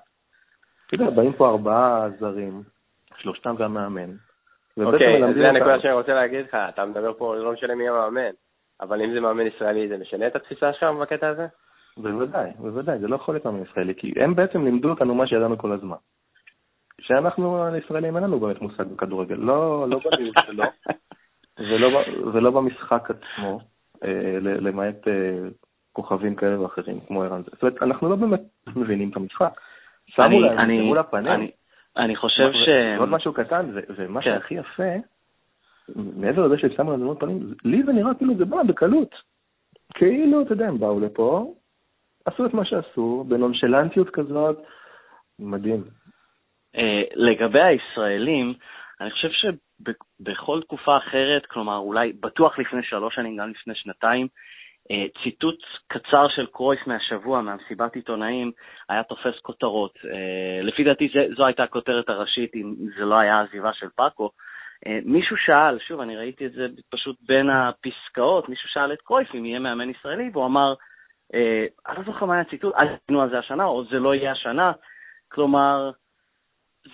[0.86, 2.62] אתה יודע, באים פה ארבעה זרים,
[3.16, 4.10] שלושתם גם מאמן.
[4.84, 8.30] אוקיי, אז זה הנקודה שאני רוצה להגיד לך, אתה מדבר פה, לא משנה מי המאמן.
[8.80, 11.46] אבל אם זה מאמן ישראלי, זה משנה את התפיסה שלך בקטע הזה?
[11.96, 15.58] בוודאי, בוודאי, זה לא יכול להיות מאמן ישראלי, כי הם בעצם לימדו אותנו מה שידענו
[15.58, 15.96] כל הזמן.
[17.00, 20.64] שאנחנו הישראלים אין לנו באמת מושג בכדורגל, לא, לא בניהול שלו,
[21.58, 23.60] ולא, ולא במשחק עצמו,
[24.04, 25.48] אה, למעט אה,
[25.92, 27.42] כוכבים כאלה ואחרים, כמו ערן.
[27.42, 28.40] זאת אומרת, אנחנו לא באמת
[28.76, 29.60] מבינים את המשחק.
[30.06, 31.50] שמו להם, שמו לפנים.
[31.96, 32.68] אני, חושב ש...
[32.98, 34.30] עוד משהו קטן, ומה כן.
[34.30, 34.92] שהכי יפה,
[35.96, 39.14] מעבר לזה ששמו לנו פנים, לי זה נראה כאילו זה בא בקלות.
[39.94, 41.54] כאילו, אתה יודע, הם באו לפה,
[42.24, 44.58] עשו את מה שעשו, בנונשלנטיות כזאת,
[45.38, 45.84] מדהים.
[46.76, 48.54] אה, לגבי הישראלים,
[49.00, 54.28] אני חושב שבכל תקופה אחרת, כלומר, אולי בטוח לפני שלוש שנים, גם לפני שנתיים,
[55.22, 58.52] ציטוט קצר של קרויף מהשבוע, מהמסיבת עיתונאים,
[58.88, 59.98] היה תופס כותרות.
[60.04, 64.30] אה, לפי דעתי זו הייתה הכותרת הראשית, אם זה לא היה עזיבה של פאקו.
[65.04, 69.44] מישהו שאל, שוב, אני ראיתי את זה פשוט בין הפסקאות, מישהו שאל את קרויף אם
[69.44, 70.74] יהיה מאמן ישראלי, והוא אמר,
[71.88, 74.32] אני לא זוכר מה היה הציטוט, אל תנו על זה השנה, או זה לא יהיה
[74.32, 74.72] השנה.
[75.28, 75.90] כלומר,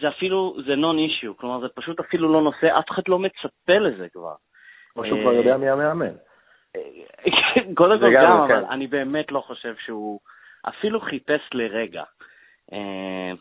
[0.00, 3.78] זה אפילו, זה נון אישיו, כלומר זה פשוט אפילו לא נושא, אף אחד לא מצפה
[3.78, 4.35] לזה כבר.
[4.96, 6.14] או שהוא כבר יודע מי המאמן.
[7.78, 8.70] קודם כל גם, אבל כן.
[8.70, 10.20] אני באמת לא חושב שהוא
[10.68, 12.02] אפילו חיפש לרגע
[12.72, 13.32] אה,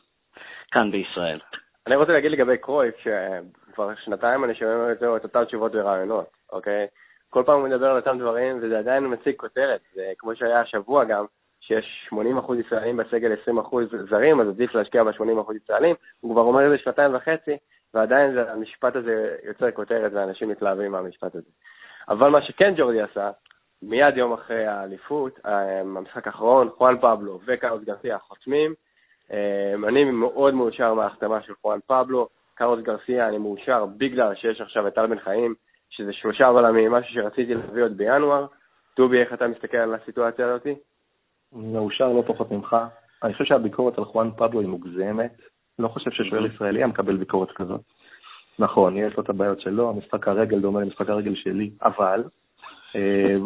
[0.72, 1.40] כאן בישראל.
[1.88, 6.88] אני רוצה להגיד לגבי קרויף, שכבר שנתיים אני שומע את אותן תשובות ורעיונות, אוקיי?
[7.30, 11.04] כל פעם הוא מדבר על אותם דברים, וזה עדיין מציג כותרת, זה כמו שהיה השבוע
[11.04, 11.26] גם,
[11.62, 12.16] שיש 80%
[12.66, 13.76] ישראלים בסגל 20%
[14.10, 15.96] זרים, אז עדיף להשקיע ב-80% ישראלים.
[16.22, 17.58] הוא כבר אומר את זה שנתיים וחצי,
[17.94, 21.50] ועדיין המשפט הזה יוצר כותרת ואנשים מתלהבים מהמשפט הזה.
[22.10, 23.32] אבל מה שכן ג'ורדי עשה,
[23.90, 28.74] מיד יום אחרי האליפות, אה, המשחק האחרון, חואן פבלו וקארוס גרסיה חותמים.
[29.32, 32.28] אה, אני מאוד מאושר מההחתמה של חואן פבלו.
[32.56, 35.54] קארוס גרסיה, אני מאושר בגלל שיש עכשיו את טל בן חיים,
[35.90, 38.46] שזה שלושה בלמים, משהו שרציתי להביא עוד בינואר.
[38.94, 40.76] טובי, איך אתה מסתכל על הסיטואציה הזאתי?
[41.54, 42.78] מאושר לא פחות ממך.
[43.24, 45.42] אני חושב שהביקורת על חואן פבלו היא מוגזמת.
[45.80, 47.82] לא חושב ששוער ישראלי היה מקבל ביקורת כזאת.
[48.60, 52.24] נכון, יש לו את הבעיות שלו, המשחק הרגל דומה למשחק הרגל שלי, אבל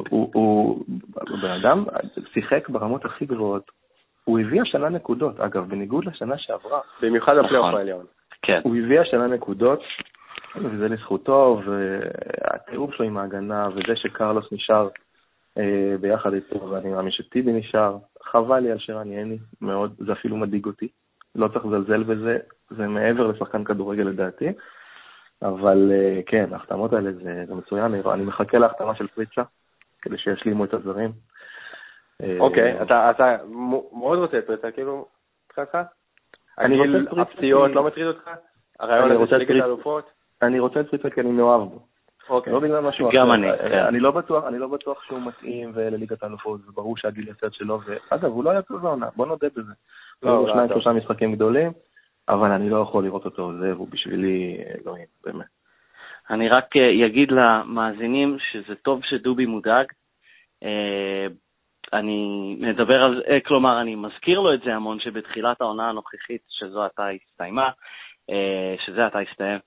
[0.09, 0.85] הוא, הוא,
[1.41, 1.85] בן אדם
[2.33, 3.71] שיחק ברמות הכי גבוהות.
[4.23, 6.79] הוא הביא השנה נקודות, אגב, בניגוד לשנה שעברה.
[7.01, 7.75] במיוחד בפלייאוף נכון.
[7.75, 8.05] העליון.
[8.41, 8.59] כן.
[8.63, 9.79] הוא הביא השנה נקודות,
[10.55, 14.87] וזה לזכותו, והתיאור שלו עם ההגנה, וזה שקרלוס נשאר
[15.57, 17.97] אה, ביחד איתו, ואני מאמין שטיבי נשאר.
[18.23, 20.87] חבל לי על שרן יני, מאוד, זה אפילו מדאיג אותי.
[21.35, 22.37] לא צריך לזלזל בזה,
[22.69, 24.49] זה מעבר לשחקן כדורגל לדעתי.
[25.41, 29.41] אבל אה, כן, ההחתמות האלה זה, זה מצוין, אני מחכה להחתמה של פריצה,
[30.01, 31.11] כדי שישלימו את הדברים.
[32.23, 33.37] אה, אוקיי, אתה, אתה
[33.93, 35.05] מאוד רוצה את פריצה, כאילו,
[35.45, 35.77] מבחינתך?
[36.59, 37.21] אני רוצה את פריצה.
[37.21, 38.29] הפציעות לא מטריד אותך?
[38.79, 40.09] הרעיון הזה של ליגת האלופות?
[40.41, 41.79] אני רוצה את פריצה כי אני מאוהב בו.
[42.29, 42.53] אוקיי.
[42.53, 43.17] לא בגלל משהו אחר.
[43.17, 43.47] גם אני.
[43.57, 43.73] כן.
[43.73, 48.25] אני לא בטוח, אני לא בטוח שהוא מתאים לליגת האלופות, וברור שהגיל יוצא שלו, ואגב,
[48.25, 49.73] הוא לא היה טוב בעונה, בוא נודה בזה.
[50.23, 51.71] לא, הוא שניים שלושה משחקים גדולים,
[52.29, 55.45] אבל אני לא יכול לראות אותו עוזב, הוא בשבילי אלוהים, באמת.
[56.29, 59.85] אני רק אגיד אה, למאזינים שזה טוב שדובי מודאג.
[60.63, 61.27] אה,
[61.93, 66.41] אני מדבר על זה, אה, כלומר, אני מזכיר לו את זה המון, שבתחילת העונה הנוכחית,
[66.49, 67.69] שזו עתה הסתיימה,
[68.85, 69.59] שזה עתה הסתיים,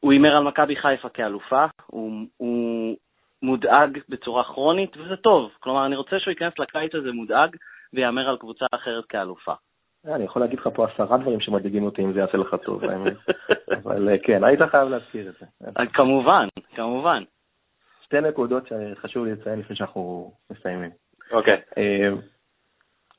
[0.00, 2.96] הוא הימר על מכבי חיפה כאלופה, הוא, הוא
[3.42, 5.50] מודאג בצורה כרונית, וזה טוב.
[5.60, 7.56] כלומר, אני רוצה שהוא ייכנס לקיץ הזה מודאג
[7.92, 9.54] ויאמר על קבוצה אחרת כאלופה.
[10.06, 13.16] אני יכול להגיד לך פה עשרה דברים שמדאיגים אותי אם זה יעשה לך טוב, האמת.
[13.72, 15.46] אבל אה, כן, היית חייב להזכיר את זה.
[15.78, 17.22] אה, כמובן, כמובן.
[18.04, 20.90] שתי נקודות שחשוב לי לציין לפני שאנחנו מסיימים.
[21.30, 21.60] אוקיי.
[21.78, 22.08] אה,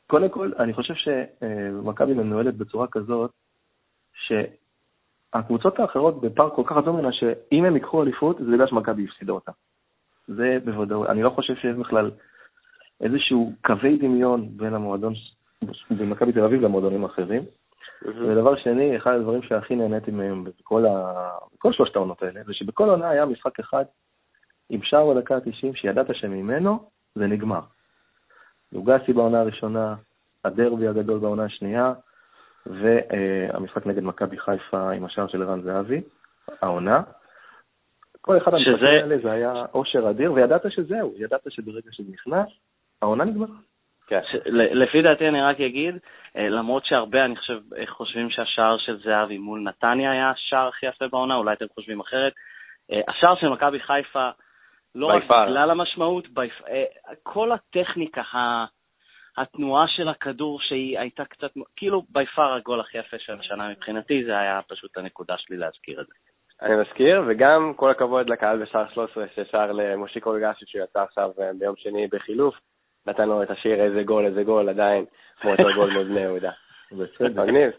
[0.07, 3.31] קודם כל, אני חושב שמכבי מנוהלת בצורה כזאת,
[4.13, 9.33] שהקבוצות האחרות בפארק כל כך עצום ממנה, שאם הם ייקחו אליפות, זה בגלל שמכבי הפסידה
[9.33, 9.51] אותה.
[10.27, 11.09] זה בוודאות.
[11.09, 12.11] אני לא חושב שיש בכלל
[13.01, 15.13] איזשהו קווי דמיון בין המועדון
[15.89, 17.43] במכבי תל אביב למועדונים אחרים.
[18.01, 21.29] ודבר שני, אחד הדברים שהכי נהניתי מהם בכל, ה...
[21.53, 23.85] בכל שלושת העונות האלה, זה שבכל עונה היה משחק אחד
[24.69, 27.61] עם שער בדקה ה-90 שידעת שממנו זה נגמר.
[28.71, 29.95] לוגסי בעונה הראשונה,
[30.45, 31.93] הדרבי הגדול בעונה השנייה,
[32.65, 36.01] והמשחק נגד מכבי חיפה עם השער של ערן זהבי,
[36.61, 37.01] העונה.
[38.21, 42.47] כל אחד המשחקים האלה זה היה אושר אדיר, וידעת שזהו, ידעת שברגע שזה נכנס,
[43.01, 43.55] העונה נגמרה.
[44.07, 44.19] כן.
[44.51, 45.95] לפי דעתי אני רק אגיד,
[46.37, 51.07] אה, למרות שהרבה, אני חושב, חושבים שהשער של זהבי מול נתניה היה השער הכי יפה
[51.07, 52.33] בעונה, אולי אתם חושבים אחרת.
[52.91, 54.29] אה, השער של מכבי חיפה,
[54.95, 56.27] לא רק בגלל המשמעות,
[56.67, 56.83] אה,
[57.23, 58.21] כל הטכניקה,
[59.37, 64.23] התנועה של הכדור שהיא הייתה קצת, כאילו בי פאר הגול הכי יפה של השנה מבחינתי,
[64.25, 66.13] זה היה פשוט הנקודה שלי להזכיר את זה.
[66.61, 72.07] אני מזכיר, וגם כל הכבוד לקהל בשער 13 ששר למושיקו גשי שיצא עכשיו ביום שני
[72.07, 72.55] בחילוף.
[73.07, 75.05] נתן לו את השיר איזה גול, איזה גול, עדיין,
[75.41, 76.51] כמו אותו גול מול בני יהודה.
[77.35, 77.71] מגניב.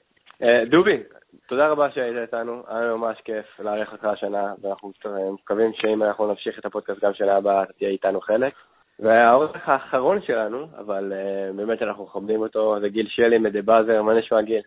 [0.42, 1.02] אה, דובי,
[1.48, 4.92] תודה רבה שהיית איתנו, היה ממש כיף לארח אותך השנה, ואנחנו
[5.32, 8.54] מקווים שאם אנחנו נמשיך את הפודקאסט גם שנה הבאה, אתה תהיה איתנו חלק.
[8.98, 14.14] והאורך האחרון שלנו, אבל uh, באמת אנחנו מכבדים אותו, זה גיל שלי מדה באזר, מה
[14.14, 14.62] נשמע גיל?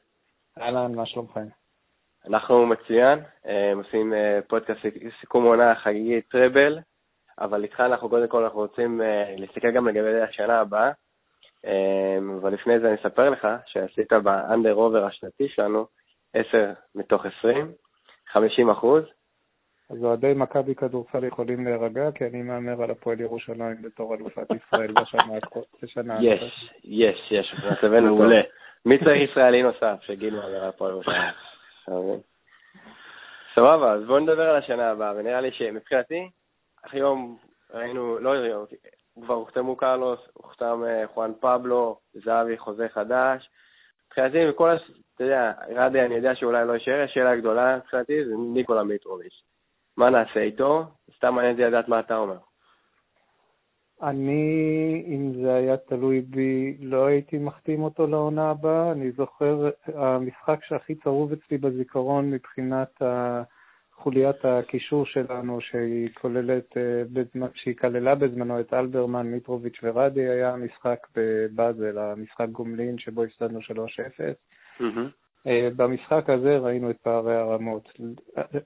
[0.61, 1.45] אהלן, מה שלומכם?
[2.27, 4.79] אנחנו מצוין, אה, עושים אה, פודקאסט
[5.19, 6.79] סיכום עונה חגיגית טראבל,
[7.39, 10.91] אבל איתך אנחנו קודם כל אנחנו רוצים אה, להסתכל גם לגבי השנה הבאה,
[11.65, 11.69] אמ,
[12.41, 15.85] אבל לפני זה אני אספר לך שעשית ב under over השנתי שלנו
[16.33, 17.71] 10 מתוך 20,
[18.31, 19.03] 50 אחוז,
[19.89, 24.91] אז אוהדי מכבי כדורסל יכולים להירגע, כי אני מהמר על הפועל ירושלים בתור אלופת ישראל
[24.91, 26.23] בשנה הזאת.
[26.31, 28.41] יש, יש, יש, מצבנו מעולה.
[28.85, 31.33] מי צריך ישראלי נוסף שגיל מהמר על הפועל ירושלים?
[33.55, 36.29] סבבה, אז בואו נדבר על השנה הבאה, ונראה לי שמבחינתי,
[36.83, 37.37] היום
[37.73, 38.65] ראינו, לא ראינו,
[39.21, 43.49] כבר הוחתמו קרלוס, הוחתם אה, חואן פבלו, זהבי חוזה חדש.
[44.07, 44.69] מבחינתי, מכל,
[45.15, 49.41] אתה יודע, רדי אני יודע שאולי לא יישאר, השאלה הגדולה מבחינתי זה ניקולה מיטרוביץ'.
[49.97, 50.83] מה נעשה איתו?
[51.15, 52.37] סתם מעניין אותי לדעת מה אתה אומר.
[54.01, 58.91] אני, אם זה היה תלוי בי, לא הייתי מחתים אותו לעונה הבאה.
[58.91, 63.01] אני זוכר, המשחק שהכי צרוב אצלי בזיכרון מבחינת
[63.99, 71.07] חוליית הקישור שלנו, שהיא כוללת, אה, שהיא כללה בזמנו את אלברמן, מיטרוביץ' ורדי, היה המשחק
[71.15, 73.61] בבאזל, המשחק גומלין שבו הפסדנו 3-0.
[74.79, 74.83] Mm-hmm.
[75.47, 77.89] אה, במשחק הזה ראינו את פערי הרמות.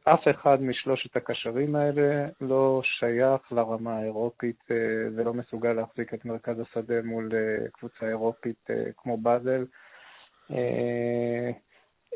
[0.04, 4.76] אף אחד משלושת הקשרים האלה לא שייך לרמה האירופית אה,
[5.16, 7.32] ולא מסוגל להחזיק את מרכז השדה מול
[7.74, 9.66] קבוצה אירופית כמו באזל.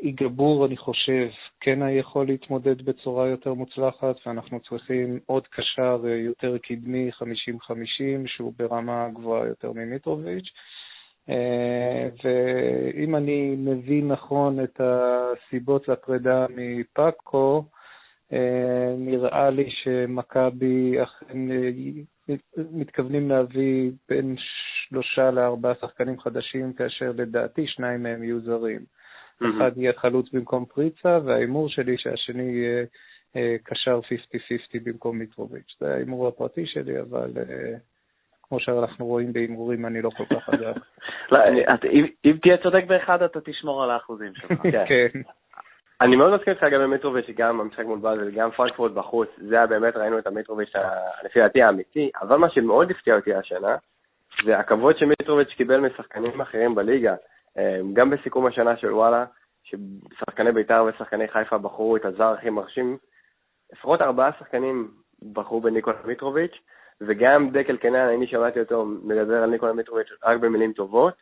[0.02, 1.28] איגבור, אני חושב,
[1.60, 7.22] כן יכול להתמודד בצורה יותר מוצלחת, ואנחנו צריכים עוד קשר יותר קדמי, 50-50,
[8.26, 10.48] שהוא ברמה גבוהה יותר ממיטרוביץ'.
[11.28, 17.64] אה, ואם אני מבין נכון את הסיבות לפרידה מפאקו,
[18.32, 21.70] אה, נראה לי שמכבי אכן אה,
[22.72, 28.80] מתכוונים להביא בין שלושה לארבעה שחקנים חדשים, כאשר לדעתי שניים מהם יהיו זרים.
[29.42, 29.46] Mm-hmm.
[29.56, 32.86] אחד יהיה חלוץ במקום פריצה, וההימור שלי שהשני יהיה
[33.64, 35.76] קשר 50-50 במקום מיטרוביץ'.
[35.80, 37.30] זה ההימור הפרטי שלי, אבל
[38.48, 40.76] כמו שאנחנו רואים בהימורים, אני לא כל כך חזק.
[41.32, 41.38] לא,
[42.24, 44.62] אם תהיה צודק באחד, אתה תשמור על האחוזים שלך.
[44.72, 44.84] כן.
[44.88, 45.20] כן.
[46.00, 49.66] אני מאוד מסכים איתך גם במטרוביץ', גם במשחק מול באזל, גם פרנקפורט בחוץ, זה היה
[49.66, 50.72] באמת, ראינו את המטרוביץ',
[51.24, 53.76] לפי דעתי האמיתי, אבל מה שמאוד הפתיע אותי השנה,
[54.44, 57.16] זה הכבוד שמיטרוביץ' קיבל משחקנים אחרים בליגה, אה,
[57.92, 59.24] גם בסיכום השנה של וואלה,
[59.62, 62.98] ששחקני בית"ר ושחקני חיפה בחרו את הזר הכי מרשים,
[63.72, 64.90] לפחות ארבעה שחקנים
[65.32, 66.58] בחרו בניקולה מיטרוביץ',
[67.00, 71.14] וגם דקל קנן, אני שמעתי אותו מדבר על ניקולה מיטרוביץ' רק במילים טובות,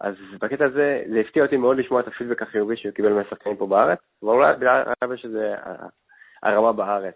[0.00, 3.66] אז בקטע הזה, זה הפתיע אותי מאוד לשמוע את הפידבק החיובי שהוא קיבל מהשחקנים פה
[3.66, 5.54] בארץ, ואולי בגלל שזה
[6.42, 7.14] הרמה בארץ,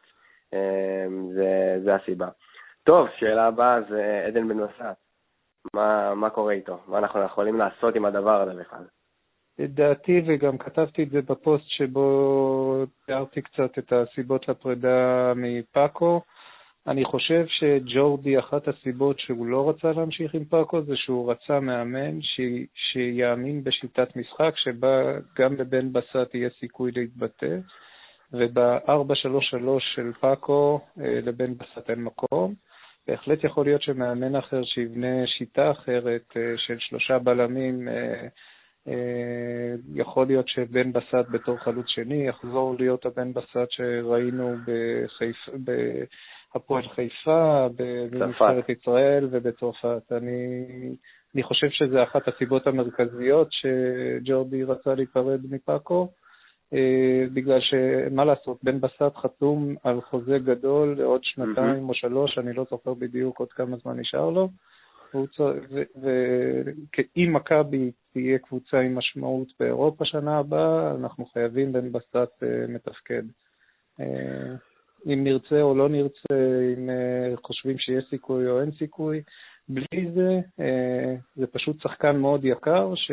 [0.52, 2.28] אמ, זה, זה הסיבה.
[2.84, 4.96] טוב, שאלה הבאה זה עדן בן מסעת.
[5.74, 6.78] מה, מה קורה איתו?
[6.86, 8.84] מה אנחנו יכולים לעשות עם הדבר הזה בכלל?
[9.58, 16.20] לדעתי, וגם כתבתי את זה בפוסט שבו תיארתי קצת את הסיבות לפרידה מפאקו,
[16.86, 22.22] אני חושב שג'ורדי, אחת הסיבות שהוא לא רצה להמשיך עם פאקו זה שהוא רצה מאמן
[22.22, 22.40] ש...
[22.74, 27.56] שיאמין בשיטת משחק שבה גם לבן בסט יהיה סיכוי להתבטא,
[28.32, 28.90] וב-4-3-3
[29.78, 32.54] של פאקו אה, לבן בסט אין מקום.
[33.06, 38.28] בהחלט יכול להיות שמאמן אחר שיבנה שיטה אחרת אה, של שלושה בלמים, אה,
[39.94, 45.36] יכול להיות שבן בסט בתור חלוץ שני יחזור להיות הבן בסט שראינו בחיפ...
[46.54, 47.66] הפועל חיפה,
[48.10, 50.12] בנבחרת ישראל ובצרפת.
[50.12, 50.66] אני,
[51.34, 56.21] אני חושב שזו אחת הסיבות המרכזיות שג'ורדי רצה להיפרד מפאקו, אה,
[57.34, 61.88] בגלל שמה לעשות, בן בסט חתום על חוזה גדול לעוד שנתיים mm-hmm.
[61.88, 64.48] או שלוש, אני לא זוכר בדיוק עוד כמה זמן נשאר לו.
[66.02, 73.22] ואם מכבי תהיה קבוצה עם משמעות באירופה שנה הבאה, אנחנו חייבים בן בסט אה, מתפקד.
[74.00, 74.54] אה,
[75.06, 76.34] אם נרצה או לא נרצה,
[76.76, 79.22] אם אה, חושבים שיש סיכוי או אין סיכוי.
[79.68, 83.12] בלי זה, אה, זה פשוט שחקן מאוד יקר ש,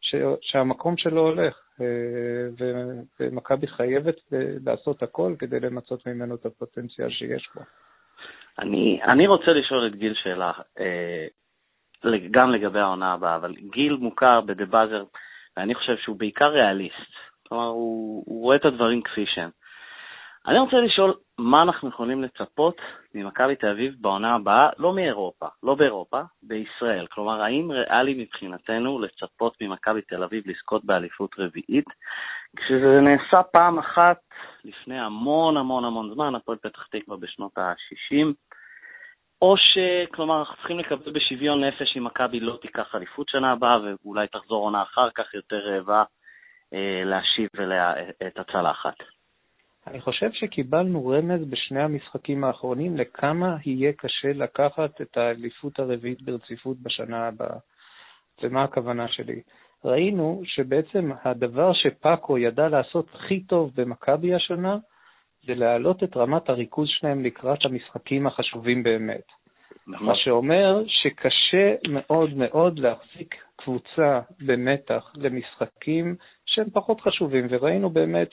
[0.00, 1.61] ש, שהמקום שלו הולך, אה,
[3.20, 4.16] ומכבי חייבת
[4.66, 7.60] לעשות הכל כדי למצות ממנו את הפוטנציאל שיש בו.
[8.58, 10.52] אני, אני רוצה לשאול את גיל שאלה,
[12.30, 15.04] גם לגבי העונה הבאה, אבל גיל מוכר בדה באזר,
[15.56, 17.12] ואני חושב שהוא בעיקר ריאליסט.
[17.48, 19.50] כלומר, הוא, הוא רואה את הדברים כפי שהם.
[20.46, 22.80] אני רוצה לשאול מה אנחנו יכולים לצפות
[23.14, 27.06] ממכבי תל אביב בעונה הבאה, לא מאירופה, לא באירופה, בישראל.
[27.06, 31.84] כלומר, האם ריאלי מבחינתנו לצפות ממכבי תל אביב לזכות באליפות רביעית?
[32.56, 34.20] כשזה נעשה פעם אחת
[34.64, 38.26] לפני המון המון המון זמן, הפועל פתח תקווה בשנות ה-60,
[39.42, 39.78] או ש...
[40.14, 44.64] כלומר, אנחנו צריכים לקבל בשוויון נפש אם מכבי לא תיקח אליפות שנה הבאה, ואולי תחזור
[44.64, 46.02] עונה אחר כך יותר רעבה
[46.74, 47.94] אה, להשיב אליה
[48.26, 48.94] את הצלחת.
[49.86, 56.76] אני חושב שקיבלנו רמז בשני המשחקים האחרונים לכמה יהיה קשה לקחת את האליפות הרביעית ברציפות
[56.82, 57.56] בשנה הבאה.
[58.42, 59.42] ומה הכוונה שלי?
[59.84, 64.78] ראינו שבעצם הדבר שפאקו ידע לעשות הכי טוב במכבי השנה,
[65.46, 69.24] זה להעלות את רמת הריכוז שלהם לקראת המשחקים החשובים באמת.
[69.86, 70.06] נכון.
[70.06, 76.16] מה שאומר שקשה מאוד מאוד להחזיק קבוצה במתח למשחקים
[76.54, 78.28] שהם פחות חשובים, וראינו באמת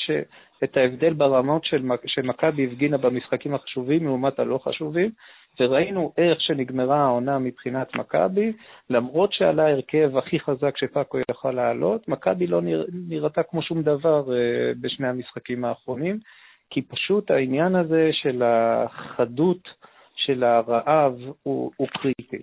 [0.64, 1.66] את ההבדל ברמות
[2.06, 5.12] שמכבי הפגינה במשחקים החשובים לעומת הלא חשובים,
[5.60, 8.54] וראינו איך שנגמרה העונה מבחינת מכבי,
[8.90, 12.62] למרות שעלה ההרכב הכי חזק שפאקו יכל לעלות, מכבי לא
[13.10, 16.20] נראתה כמו שום דבר אה, בשני המשחקים האחרונים,
[16.70, 19.70] כי פשוט העניין הזה של החדות
[20.16, 22.42] של הרעב הוא, הוא קריטי.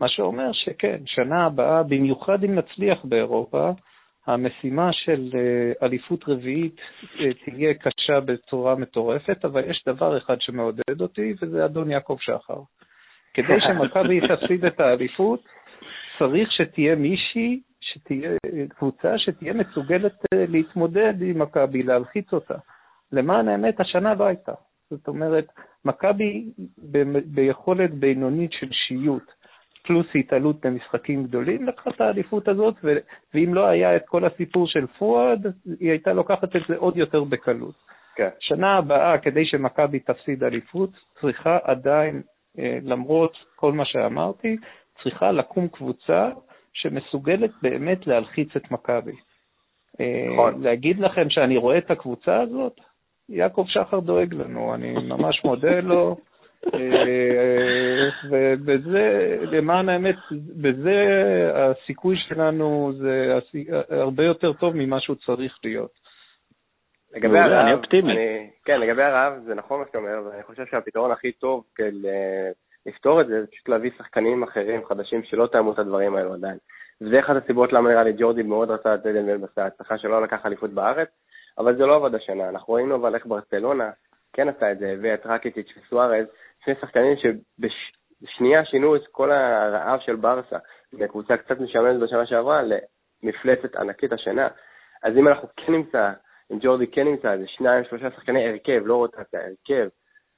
[0.00, 3.70] מה שאומר שכן, שנה הבאה, במיוחד אם נצליח באירופה,
[4.26, 6.80] המשימה של אה, אליפות רביעית
[7.20, 12.60] אה, תהיה קשה בצורה מטורפת, אבל יש דבר אחד שמעודד אותי, וזה אדון יעקב שחר.
[13.34, 15.40] כדי שמכבי תפסיד את האליפות,
[16.18, 18.30] צריך שתהיה מישהי, שתהיה
[18.68, 22.54] קבוצה שתהיה מסוגלת אה, להתמודד עם מכבי, להלחיץ אותה.
[23.12, 24.52] למען האמת, השנה לא הייתה.
[24.90, 25.46] זאת אומרת,
[25.84, 26.52] מכבי
[27.26, 29.32] ביכולת בינונית של שיוט,
[29.82, 32.98] פלוס התעלות במשחקים גדולים, לקחה את האליפות הזאת, ו-
[33.34, 35.46] ואם לא היה את כל הסיפור של פואד,
[35.80, 37.74] היא הייתה לוקחת את זה עוד יותר בקלות.
[38.16, 38.28] כן.
[38.40, 40.90] שנה הבאה, כדי שמכבי תפסיד אליפות,
[41.20, 42.22] צריכה עדיין,
[42.58, 44.56] אה, למרות כל מה שאמרתי,
[45.02, 46.30] צריכה לקום קבוצה
[46.72, 49.12] שמסוגלת באמת להלחיץ את מכבי.
[50.00, 50.62] אה, נכון.
[50.62, 52.80] להגיד לכם שאני רואה את הקבוצה הזאת?
[53.28, 56.16] יעקב שחר דואג לנו, אני ממש מודה לו.
[56.74, 60.16] אה, ובזה, למען האמת,
[60.62, 60.96] בזה
[61.54, 63.38] הסיכוי שלנו זה
[63.90, 65.90] הרבה יותר טוב ממה שהוא צריך להיות.
[67.14, 68.14] לגבי הרעב, אני אופטימי.
[68.64, 72.08] כן, לגבי הרעב, זה נכון מה שאתה אומר, ואני חושב שהפתרון הכי טוב כדי
[72.86, 76.58] לפתור את זה, זה פשוט להביא שחקנים אחרים, חדשים, שלא תאמו את הדברים האלו עדיין.
[77.00, 80.46] וזה אחת הסיבות למה נראה לי ג'ורדי מאוד רצה את עדן מלבס, ההצלחה שלא לקח
[80.46, 81.08] אליפות בארץ,
[81.58, 82.48] אבל זה לא עבד השנה.
[82.48, 83.90] אנחנו ראינו אבל איך ברצלונה
[84.32, 86.26] כן עשה את זה, הביא את רקיטיץ' וסוארז,
[86.64, 90.56] שני שחקנים שבשנייה שינו את כל הרעב של ברסה,
[90.92, 92.62] מקבוצה קצת משעממת בשנה שעברה
[93.22, 94.48] למפלצת ענקית השנה.
[95.02, 96.10] אז אם אנחנו כן נמצא,
[96.52, 99.88] אם ג'ורדי כן נמצא, זה שניים, שלושה שחקני הרכב, לא רוטציה, הרכב,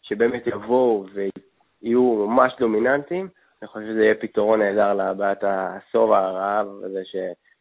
[0.02, 3.28] שבאמת יבואו ויהיו ממש דומיננטיים,
[3.62, 7.02] אני חושב שזה יהיה פתרון נהדר לבעיית הסוב הרעב הזה.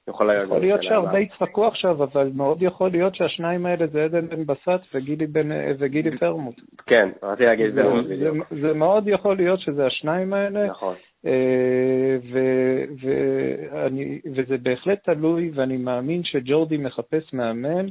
[0.09, 4.83] יכול להיות שהרבה יצחקו עכשיו, אבל מאוד יכול להיות שהשניים האלה זה עדן בן בסט
[4.93, 5.27] וגילי,
[5.79, 6.55] וגילי פרמוט.
[6.85, 8.37] כן, רציתי להגיד את זה בדיוק.
[8.61, 10.67] זה מאוד יכול להיות שזה השניים האלה.
[10.67, 10.95] נכון.
[11.25, 12.17] אה,
[14.35, 17.85] וזה בהחלט תלוי, ואני מאמין שג'ורדי מחפש מאמן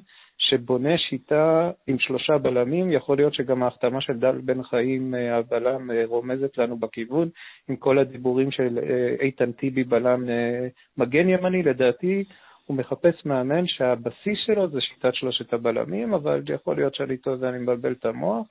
[0.50, 5.90] שבונה שיטה עם שלושה בלמים, יכול להיות שגם ההחתמה של דל בן חיים, אה, הבלם,
[5.90, 7.28] אה, רומזת לנו בכיוון,
[7.68, 10.24] עם כל הדיבורים של אה, איתן טיבי בלם
[10.98, 12.24] מגן ימני, לדעתי
[12.66, 17.58] הוא מחפש מאמן שהבסיס שלו זה שיטת שלושת הבלמים, אבל יכול להיות שאני טועה ואני
[17.58, 18.46] מבלבל את המוח.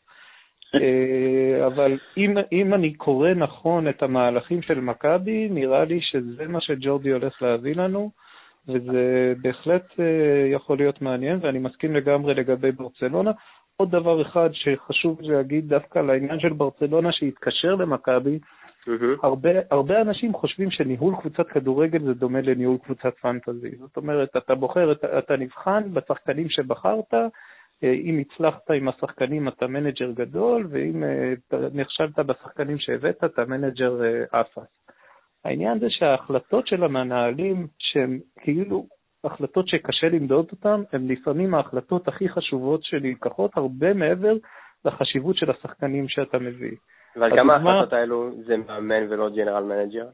[1.66, 7.12] אבל אם, אם אני קורא נכון את המהלכים של מכבי, נראה לי שזה מה שג'ורדי
[7.12, 8.12] הולך להביא לנו.
[8.68, 13.32] וזה בהחלט אה, יכול להיות מעניין, ואני מסכים לגמרי לגבי ברצלונה.
[13.78, 18.40] עוד דבר אחד שחשוב להגיד דווקא לעניין של ברצלונה שמתקשר למכבי,
[18.88, 19.20] אהם.
[19.24, 23.76] הרבה, הרבה אנשים חושבים שניהול קבוצת כדורגל זה דומה לניהול קבוצת fantasy.
[23.80, 27.14] זאת אומרת, אתה בוחר, אתה, אתה נבחן בשחקנים שבחרת,
[27.84, 31.34] אה, אם הצלחת עם השחקנים אתה manager גדול, ואם אה,
[31.74, 34.81] נכשלת בשחקנים שהבאת אתה manager אפס.
[35.46, 38.86] העניין זה שההחלטות של המנהלים, שהן כאילו
[39.24, 44.34] החלטות שקשה למדוד אותן, הן לפעמים ההחלטות הכי חשובות שנלקחות, הרבה מעבר
[44.86, 46.76] לחשיבות של השחקנים שאתה מביא.
[47.16, 50.08] אבל גם ההחלטות האלו זה מאמן ולא general manager?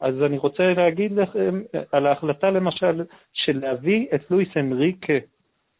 [0.00, 1.62] אז אני רוצה להגיד לכם
[1.92, 5.12] על ההחלטה למשל של להביא את לואיס אנריקה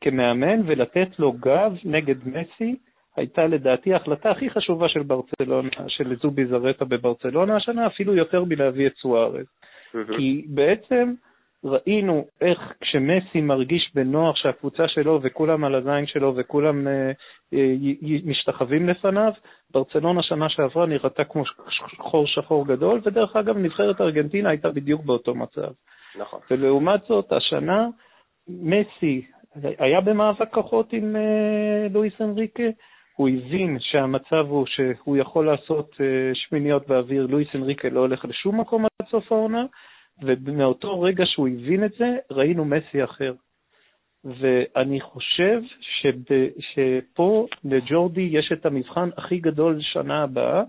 [0.00, 2.76] כמאמן ולתת לו גב נגד מסי,
[3.18, 8.86] הייתה לדעתי ההחלטה הכי חשובה של ברצלונה, של זובי זרטה בברצלונה השנה, אפילו יותר מלהביא
[8.86, 9.46] את סוארז.
[10.16, 11.14] כי בעצם
[11.64, 17.10] ראינו איך כשמסי מרגיש בנוח שהקבוצה שלו וכולם על הזין שלו וכולם אה,
[17.54, 17.74] אה,
[18.24, 19.32] משתחווים לפניו,
[19.70, 21.42] ברצלונה שנה שעברה נראתה כמו
[21.98, 25.70] חור שחור גדול, ודרך אגב נבחרת ארגנטינה הייתה בדיוק באותו מצב.
[26.18, 26.40] נכון.
[26.50, 27.88] ולעומת זאת, השנה
[28.48, 29.26] מסי
[29.78, 31.16] היה במאבק כוחות עם
[31.90, 32.62] לואיס אנריקה,
[33.18, 35.96] הוא הבין שהמצב הוא שהוא יכול לעשות
[36.34, 39.64] שמיניות באוויר, לואיס אנריקה לא הולך לשום מקום עד סוף העונה,
[40.22, 43.34] ומאותו רגע שהוא הבין את זה, ראינו מסי אחר.
[44.24, 46.14] ואני חושב שב,
[46.60, 50.62] שפה לג'ורדי יש את המבחן הכי גדול שנה הבאה,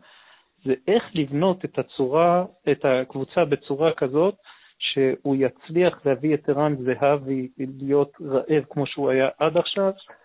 [0.65, 4.35] זה איך לבנות את הצורה, את הקבוצה בצורה כזאת,
[4.79, 10.18] שהוא יצליח להביא את ערן זהבי להיות רעב כמו שהוא היה עד עכשיו, אה,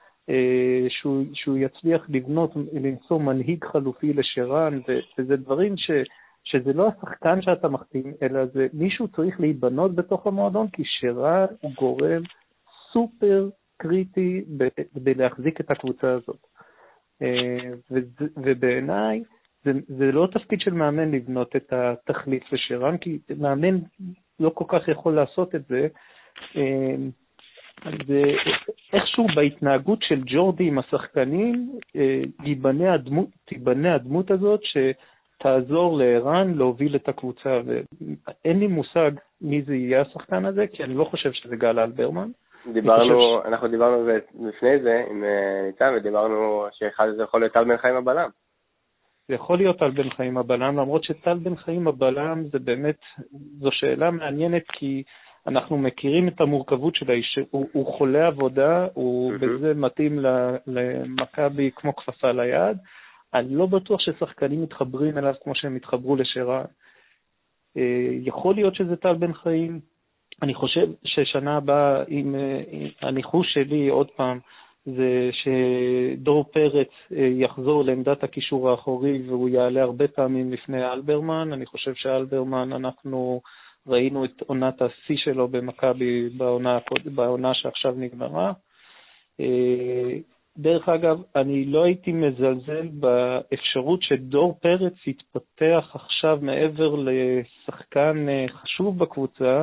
[0.89, 4.81] שהוא, שהוא יצליח לבנות, למצוא מנהיג חלופי לשרן,
[5.19, 5.91] וזה דברים ש,
[6.45, 11.73] שזה לא השחקן שאתה מחתים, אלא זה מישהו צריך להיבנות בתוך המועדון, כי שרן הוא
[11.79, 12.23] גורם
[12.93, 14.45] סופר קריטי
[14.95, 16.47] בלהחזיק את הקבוצה הזאת.
[17.23, 17.71] אה,
[18.37, 19.23] ובעיניי,
[19.65, 23.79] זה, זה לא תפקיד של מאמן לבנות את התכלית לשרן, כי מאמן
[24.41, 25.89] לא כל כך יכול לעשות את זה.
[28.07, 28.23] זה
[28.93, 36.97] איכשהו בהתנהגות של ג'ורדי עם השחקנים, אה, ייבנה הדמות, תיבנה הדמות הזאת שתעזור לערן להוביל
[36.97, 37.61] את הקבוצה.
[37.65, 39.11] ואין לי מושג
[39.41, 42.31] מי זה יהיה השחקן הזה, כי אני לא חושב שזה גל אלברמן.
[42.73, 43.47] דיברנו, ש...
[43.47, 44.19] אנחנו דיברנו על זה
[44.49, 48.29] לפני זה עם אה, ניצן, ודיברנו שאחד זה יכול להיות טל בן חיים הבלם.
[49.29, 52.99] זה יכול להיות טל בן חיים הבלם, למרות שטל בן חיים הבלם זה באמת,
[53.59, 55.03] זו שאלה מעניינת כי
[55.47, 59.39] אנחנו מכירים את המורכבות של האיש, הוא, הוא חולה עבודה, הוא mm-hmm.
[59.39, 60.19] בזה מתאים
[60.67, 62.77] למכבי כמו כפפה ליד.
[63.35, 66.65] אני לא בטוח ששחקנים מתחברים אליו כמו שהם התחברו לשרן.
[67.77, 69.81] אה, יכול להיות שזה טל בן חיים,
[70.43, 72.35] אני חושב ששנה הבאה, אם
[73.03, 74.39] הניחוש שלי, עוד פעם,
[74.87, 81.53] זה שדור פרץ אה, יחזור לעמדת הקישור האחורי והוא יעלה הרבה פעמים לפני אלברמן.
[81.53, 83.41] אני חושב שאלברמן, אנחנו
[83.87, 88.53] ראינו את עונת השיא שלו במכבי בעונה, בעונה שעכשיו נגמרה.
[89.41, 90.19] אה,
[90.59, 98.99] דרך אגב, אני לא הייתי מזלזל באפשרות שדור פרץ יתפתח עכשיו מעבר לשחקן אה, חשוב
[98.99, 99.63] בקבוצה,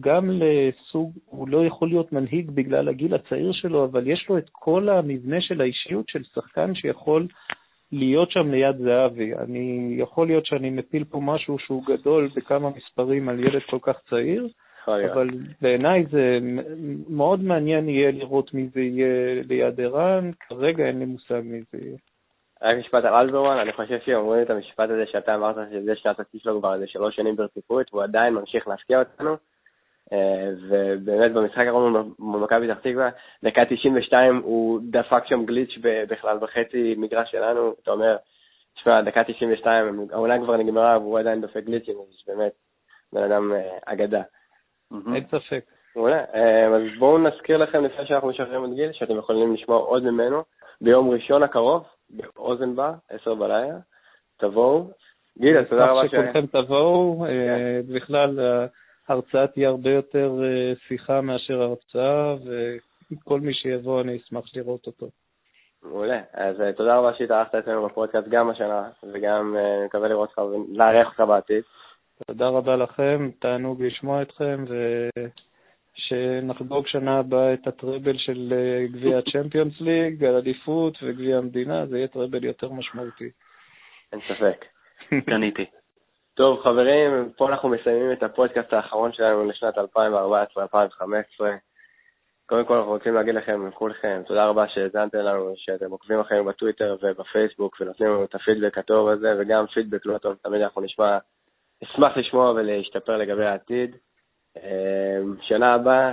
[0.00, 4.46] גם לסוג, הוא לא יכול להיות מנהיג בגלל הגיל הצעיר שלו, אבל יש לו את
[4.52, 7.26] כל המבנה של האישיות של שחקן שיכול
[7.92, 9.34] להיות שם ליד זהבי.
[9.34, 14.00] אני, יכול להיות שאני מפיל פה משהו שהוא גדול בכמה מספרים על ילד כל כך
[14.10, 14.48] צעיר,
[15.12, 15.28] אבל
[15.60, 16.38] בעיניי זה
[17.08, 21.78] מאוד מעניין יהיה לראות מי זה יהיה ליד ערן, כרגע אין לי מושג מי זה
[21.82, 21.96] יהיה.
[22.62, 26.40] רק משפט על אלברמן, אני חושב שאומרים את המשפט הזה שאתה אמרת שזה שנת השיא
[26.40, 29.36] שלו כבר איזה שלוש שנים ברציפות, והוא עדיין ממשיך להשקיע אותנו.
[30.12, 33.08] אה, ובאמת במשחק האחרון במכבי פתח תקווה,
[33.44, 38.16] דקה 92 הוא דפק שם גליץ' בכלל בחצי מגרש שלנו, אתה אומר,
[38.74, 42.52] תשמע, דקה 92, העונה כבר נגמרה והוא עדיין דופק גליצ'ים, אז באמת,
[43.12, 44.22] בן אדם אה, אגדה.
[45.14, 45.64] אין ספק.
[45.96, 50.02] מעולה, אה, אז בואו נזכיר לכם לפני שאנחנו משחררים את גיל, שאתם יכולים לשמוע עוד
[50.02, 50.42] ממנו
[50.80, 53.78] ביום ראשון הקרוב, באוזן בר, עשר בלילה,
[54.36, 54.90] תבואו.
[55.38, 56.10] גיל, תודה רבה ש...
[56.10, 57.94] שכולכם תבואו, כן.
[57.94, 58.38] בכלל
[59.10, 62.34] ההרצאה תהיה הרבה יותר אה, שיחה מאשר הרצאה,
[63.12, 65.06] וכל מי שיבוא אני אשמח לראות אותו.
[65.82, 66.20] מעולה.
[66.32, 71.06] אז אה, תודה רבה שהתארחת אצלנו בפודקאסט גם השנה, וגם אה, מקווה לראות אותך ולארח
[71.06, 71.62] אותך בעתיד.
[72.26, 74.64] תודה רבה לכם, תענוג לשמוע אתכם,
[75.96, 78.54] ושנחגוג שנה הבאה את הטראבל של
[78.92, 83.30] גביע הצ'מפיונס ליג, אליפות וגביע המדינה, זה יהיה טראבל יותר משמעותי.
[84.12, 84.64] אין ספק.
[85.30, 85.64] קניתי.
[86.40, 89.80] טוב, חברים, פה אנחנו מסיימים את הפודקאסט האחרון שלנו לשנת 2014-2015.
[92.46, 96.96] קודם כל אנחנו רוצים להגיד לכם, לכולכם, תודה רבה שהאזנתם לנו, שאתם עוקבים אחרינו בטוויטר
[97.02, 101.18] ובפייסבוק ונותנים לנו את הפידבק הטוב הזה, וגם פידבק לא טוב, תמיד אנחנו נשמע,
[101.82, 103.96] נשמח לשמוע ולהשתפר לגבי העתיד.
[104.56, 106.12] אמ, שנה הבאה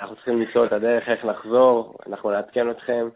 [0.00, 3.08] אנחנו צריכים למצוא את הדרך איך לחזור, אנחנו נעדכן אתכם,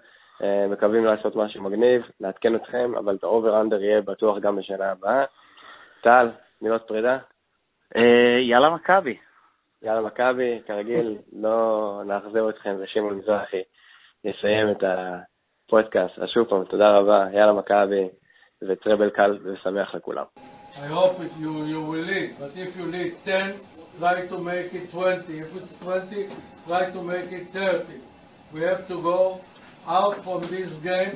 [0.42, 4.90] אמ, מקווים לעשות משהו מגניב, נעדכן אתכם, אבל את ה over-under יהיה בטוח גם בשנה
[4.90, 5.24] הבאה.
[6.02, 6.28] טל,
[6.62, 7.18] מילות פרידה?
[7.96, 9.16] אה, יאללה מכבי.
[9.82, 13.62] יאללה מכבי, כרגיל, לא נאכזב אתכם, ושמעון מזרחי
[14.24, 16.18] יסיים את הפודקאסט.
[16.18, 18.08] אז שוב פעם, תודה רבה, יאללה מכבי,
[18.62, 20.24] וטראבל קל ושמח לכולם.
[20.74, 23.54] I hope you, you will lead, but if you lead 10,
[23.98, 25.38] try to make it 20.
[25.38, 26.28] If it's 20,
[26.66, 27.94] try to make it 30.
[28.52, 29.40] We have to go
[29.88, 31.14] out from this game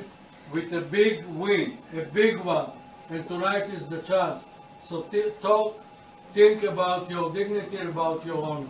[0.53, 2.69] with a big win, a big one.
[3.09, 4.43] And tonight is the chance.
[4.87, 5.01] So
[5.41, 5.79] talk,
[6.33, 8.67] think about your dignity, about your honor.